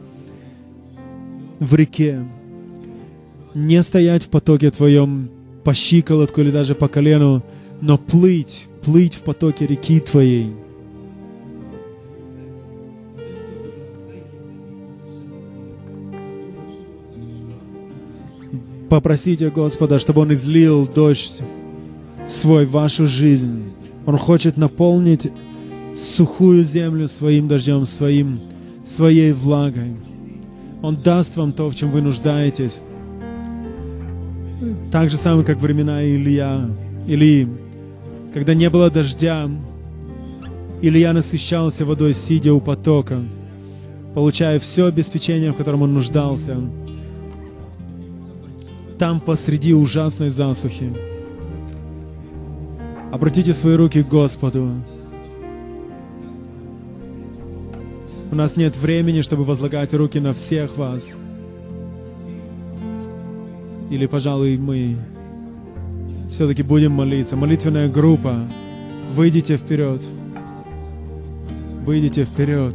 в 1.58 1.74
реке, 1.74 2.24
не 3.54 3.82
стоять 3.82 4.24
в 4.24 4.28
потоке 4.28 4.70
Твоем 4.70 5.30
по 5.62 5.72
щиколотку 5.72 6.40
или 6.40 6.50
даже 6.50 6.74
по 6.74 6.88
колену, 6.88 7.42
но 7.80 7.96
плыть, 7.96 8.66
плыть 8.82 9.14
в 9.14 9.22
потоке 9.22 9.66
реки 9.66 10.00
Твоей. 10.00 10.52
Попросите 18.88 19.50
Господа, 19.50 19.98
чтобы 19.98 20.20
Он 20.20 20.32
излил 20.32 20.86
дождь 20.86 21.40
свой 22.28 22.66
в 22.66 22.72
вашу 22.72 23.06
жизнь. 23.06 23.64
Он 24.06 24.18
хочет 24.18 24.56
наполнить 24.56 25.32
сухую 25.96 26.62
землю 26.62 27.08
своим 27.08 27.48
дождем, 27.48 27.86
своим, 27.86 28.40
своей 28.86 29.32
влагой. 29.32 29.96
Он 30.82 30.96
даст 30.96 31.36
вам 31.36 31.52
то, 31.52 31.68
в 31.70 31.74
чем 31.74 31.90
вы 31.90 32.02
нуждаетесь. 32.02 32.82
Так 34.90 35.10
же 35.10 35.16
самое, 35.16 35.44
как 35.44 35.58
времена 35.58 36.04
Илья, 36.04 36.68
Или 37.06 37.48
когда 38.32 38.54
не 38.54 38.68
было 38.70 38.90
дождя, 38.90 39.48
Илья 40.82 41.12
насыщался 41.12 41.84
водой, 41.86 42.14
сидя 42.14 42.52
у 42.52 42.60
потока, 42.60 43.22
получая 44.14 44.58
все 44.58 44.86
обеспечение, 44.86 45.52
в 45.52 45.56
котором 45.56 45.82
он 45.82 45.94
нуждался. 45.94 46.56
Там 48.98 49.20
посреди 49.20 49.74
ужасной 49.74 50.30
засухи 50.30 50.92
Обратите 53.14 53.54
свои 53.54 53.76
руки 53.76 54.02
к 54.02 54.08
Господу. 54.08 54.72
У 58.32 58.34
нас 58.34 58.56
нет 58.56 58.76
времени, 58.76 59.20
чтобы 59.20 59.44
возлагать 59.44 59.94
руки 59.94 60.18
на 60.18 60.32
всех 60.32 60.76
вас. 60.76 61.16
Или, 63.94 64.06
пожалуй, 64.06 64.58
мы 64.58 64.96
все-таки 66.28 66.64
будем 66.64 66.90
молиться. 66.90 67.36
Молитвенная 67.36 67.88
группа. 67.88 68.34
Выйдите 69.14 69.56
вперед. 69.56 70.02
Выйдите 71.86 72.24
вперед. 72.24 72.74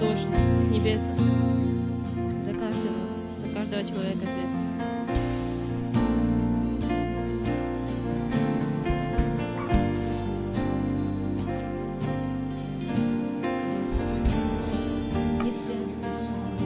Дождь 0.00 0.34
с 0.52 0.66
небес, 0.66 1.18
за 2.40 2.52
каждого, 2.52 2.98
за 3.44 3.54
каждого 3.54 3.82
человека 3.84 4.18
здесь. 4.18 4.54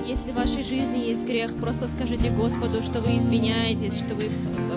Если, 0.07 0.30
в 0.30 0.37
вашей 0.37 0.62
жизни 0.62 0.99
есть 0.99 1.24
грех, 1.24 1.57
просто 1.59 1.89
скажите 1.89 2.30
Господу, 2.30 2.83
что 2.83 3.01
вы 3.01 3.16
извиняетесь, 3.16 3.97
что 3.97 4.14
вы 4.14 4.30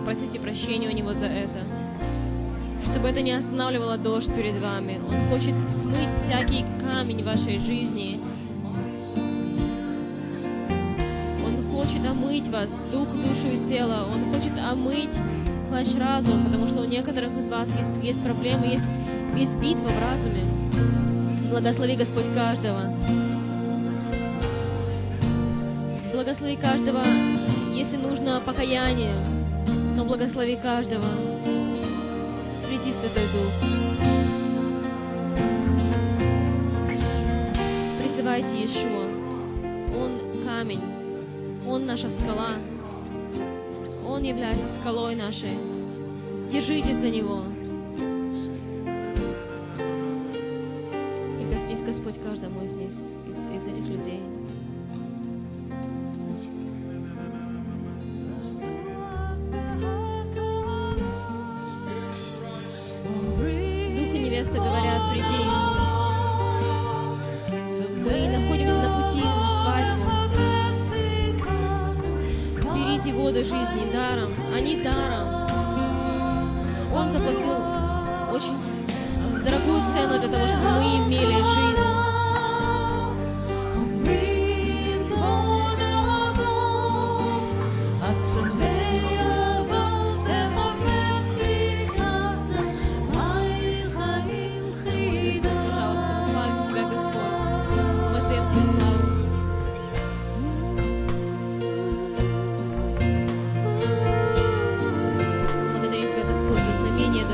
просите 0.05 0.39
прощения 0.39 0.87
у 0.87 0.93
Него 0.93 1.13
за 1.13 1.25
это 1.25 1.59
чтобы 3.05 3.09
это 3.09 3.21
не 3.21 3.33
останавливало 3.33 3.97
дождь 3.97 4.33
перед 4.33 4.57
вами. 4.57 5.01
Он 5.09 5.19
хочет 5.27 5.53
смыть 5.69 6.15
всякий 6.17 6.65
камень 6.79 7.25
вашей 7.25 7.59
жизни. 7.59 8.21
Омыть 12.45 12.49
вас, 12.49 12.79
дух, 12.91 13.07
душу 13.09 13.47
и 13.47 13.67
тело. 13.67 14.07
Он 14.13 14.33
хочет 14.33 14.57
омыть 14.57 15.17
ваш 15.69 15.95
разум, 15.95 16.43
потому 16.43 16.67
что 16.67 16.81
у 16.81 16.85
некоторых 16.85 17.37
из 17.37 17.49
вас 17.49 17.69
есть, 17.75 17.89
есть 18.01 18.23
проблемы, 18.23 18.65
есть, 18.65 18.87
есть 19.35 19.55
битва 19.57 19.89
в 19.89 20.01
разуме. 20.01 20.43
Благослови 21.49 21.95
Господь 21.95 22.33
каждого. 22.33 22.93
Благослови 26.13 26.55
каждого, 26.55 27.01
если 27.73 27.97
нужно 27.97 28.41
покаяние, 28.45 29.15
но 29.95 30.05
благослови 30.05 30.55
каждого. 30.55 31.05
Приди, 32.67 32.91
Святой 32.91 33.23
Дух. 33.33 33.53
Призывайте 38.01 38.57
Иешуа. 38.57 39.05
Он 39.97 40.19
камень. 40.45 41.04
Он 41.67 41.85
наша 41.85 42.09
скала. 42.09 42.49
Он 44.07 44.23
является 44.23 44.67
скалой 44.79 45.15
нашей. 45.15 45.57
Держитесь 46.51 46.97
за 46.97 47.09
Него. 47.09 47.41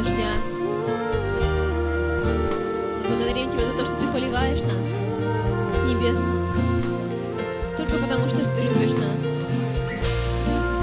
Дождя. 0.02 0.34
Мы 2.98 3.08
благодарим 3.08 3.50
Тебя 3.52 3.68
за 3.72 3.78
то, 3.78 3.86
что 3.86 3.96
Ты 3.98 4.08
поливаешь 4.08 4.62
нас 4.62 5.76
с 5.76 5.80
небес. 5.84 6.20
Только 7.78 7.98
потому, 8.04 8.28
что 8.28 8.38
Ты 8.38 8.64
любишь 8.64 8.94
нас. 8.94 9.36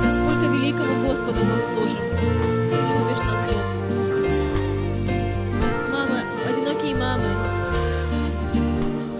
Насколько 0.04 0.46
великому 0.52 1.08
Господу 1.08 1.44
мы 1.44 1.58
служим. 1.58 1.98
Ты 2.70 2.76
любишь 2.76 3.24
нас, 3.24 3.44
Бог. 3.50 3.64
Мамы, 5.90 6.22
одинокие 6.48 6.94
мамы, 6.94 7.34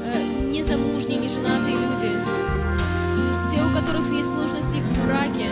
э, 0.04 0.22
незамужние, 0.50 1.18
неженатые 1.18 1.76
люди, 1.76 2.16
те, 3.50 3.62
у 3.64 3.70
которых 3.74 4.08
есть 4.12 4.28
сложности 4.28 4.80
в 4.80 5.06
браке, 5.06 5.48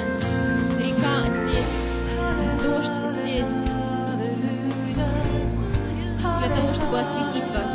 река 0.78 1.24
здесь, 1.30 2.62
дождь 2.62 2.92
здесь, 3.10 3.65
того, 6.56 6.72
чтобы 6.72 6.98
осветить 6.98 7.48
вас, 7.54 7.70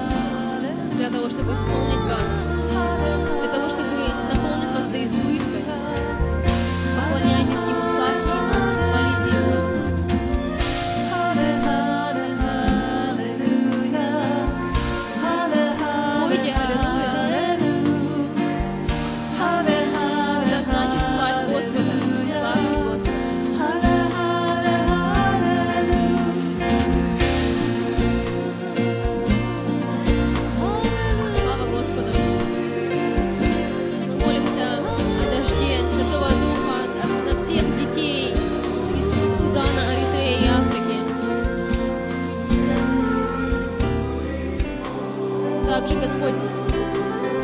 для 0.97 1.09
того, 1.09 1.29
чтобы 1.29 1.53
исполнить 1.53 2.03
вас, 2.03 2.25
для 3.39 3.49
того, 3.49 3.69
чтобы 3.69 4.09
наполнить 4.33 4.71
вас 4.71 4.87
до 4.87 5.03
избытка. 5.03 5.80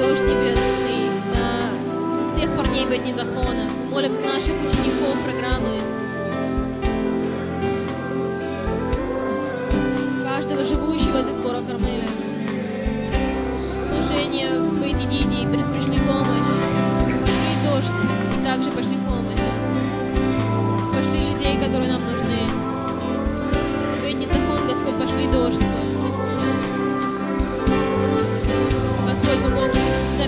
дождь 0.07 0.23
небесный 0.23 1.09
на 1.35 2.29
всех 2.29 2.55
парней 2.55 2.85
в 2.85 2.97
дни 2.97 3.13
захона. 3.13 3.65
молимся 3.91 4.21
наших 4.21 4.53
учеников 4.53 5.17
программы. 5.25 5.81
Каждого 10.23 10.63
живущего 10.63 11.23
здесь 11.23 11.41
вора 11.41 11.61
кормили, 11.61 12.07
Служение 13.57 14.57
в 14.57 14.81
эти 14.81 15.03
дни 15.03 15.43
и 15.43 15.47
пришли 15.47 15.99
помощь. 15.99 16.51
Пошли 17.21 17.53
дождь 17.65 17.91
и 18.39 18.45
также 18.45 18.71
пошли 18.71 18.95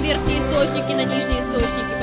верхние 0.10 0.40
источники, 0.40 0.92
на 0.94 1.06
нижние 1.06 1.40
источники. 1.40 1.99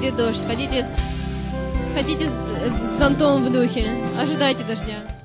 будет 0.00 0.16
дождь. 0.16 0.46
Ходите 0.46 0.82
с, 0.82 0.96
ходите 1.94 2.26
с, 2.26 2.32
с 2.82 2.98
зонтом 2.98 3.44
в 3.44 3.52
духе. 3.52 3.90
Ожидайте 4.18 4.64
дождя. 4.64 5.19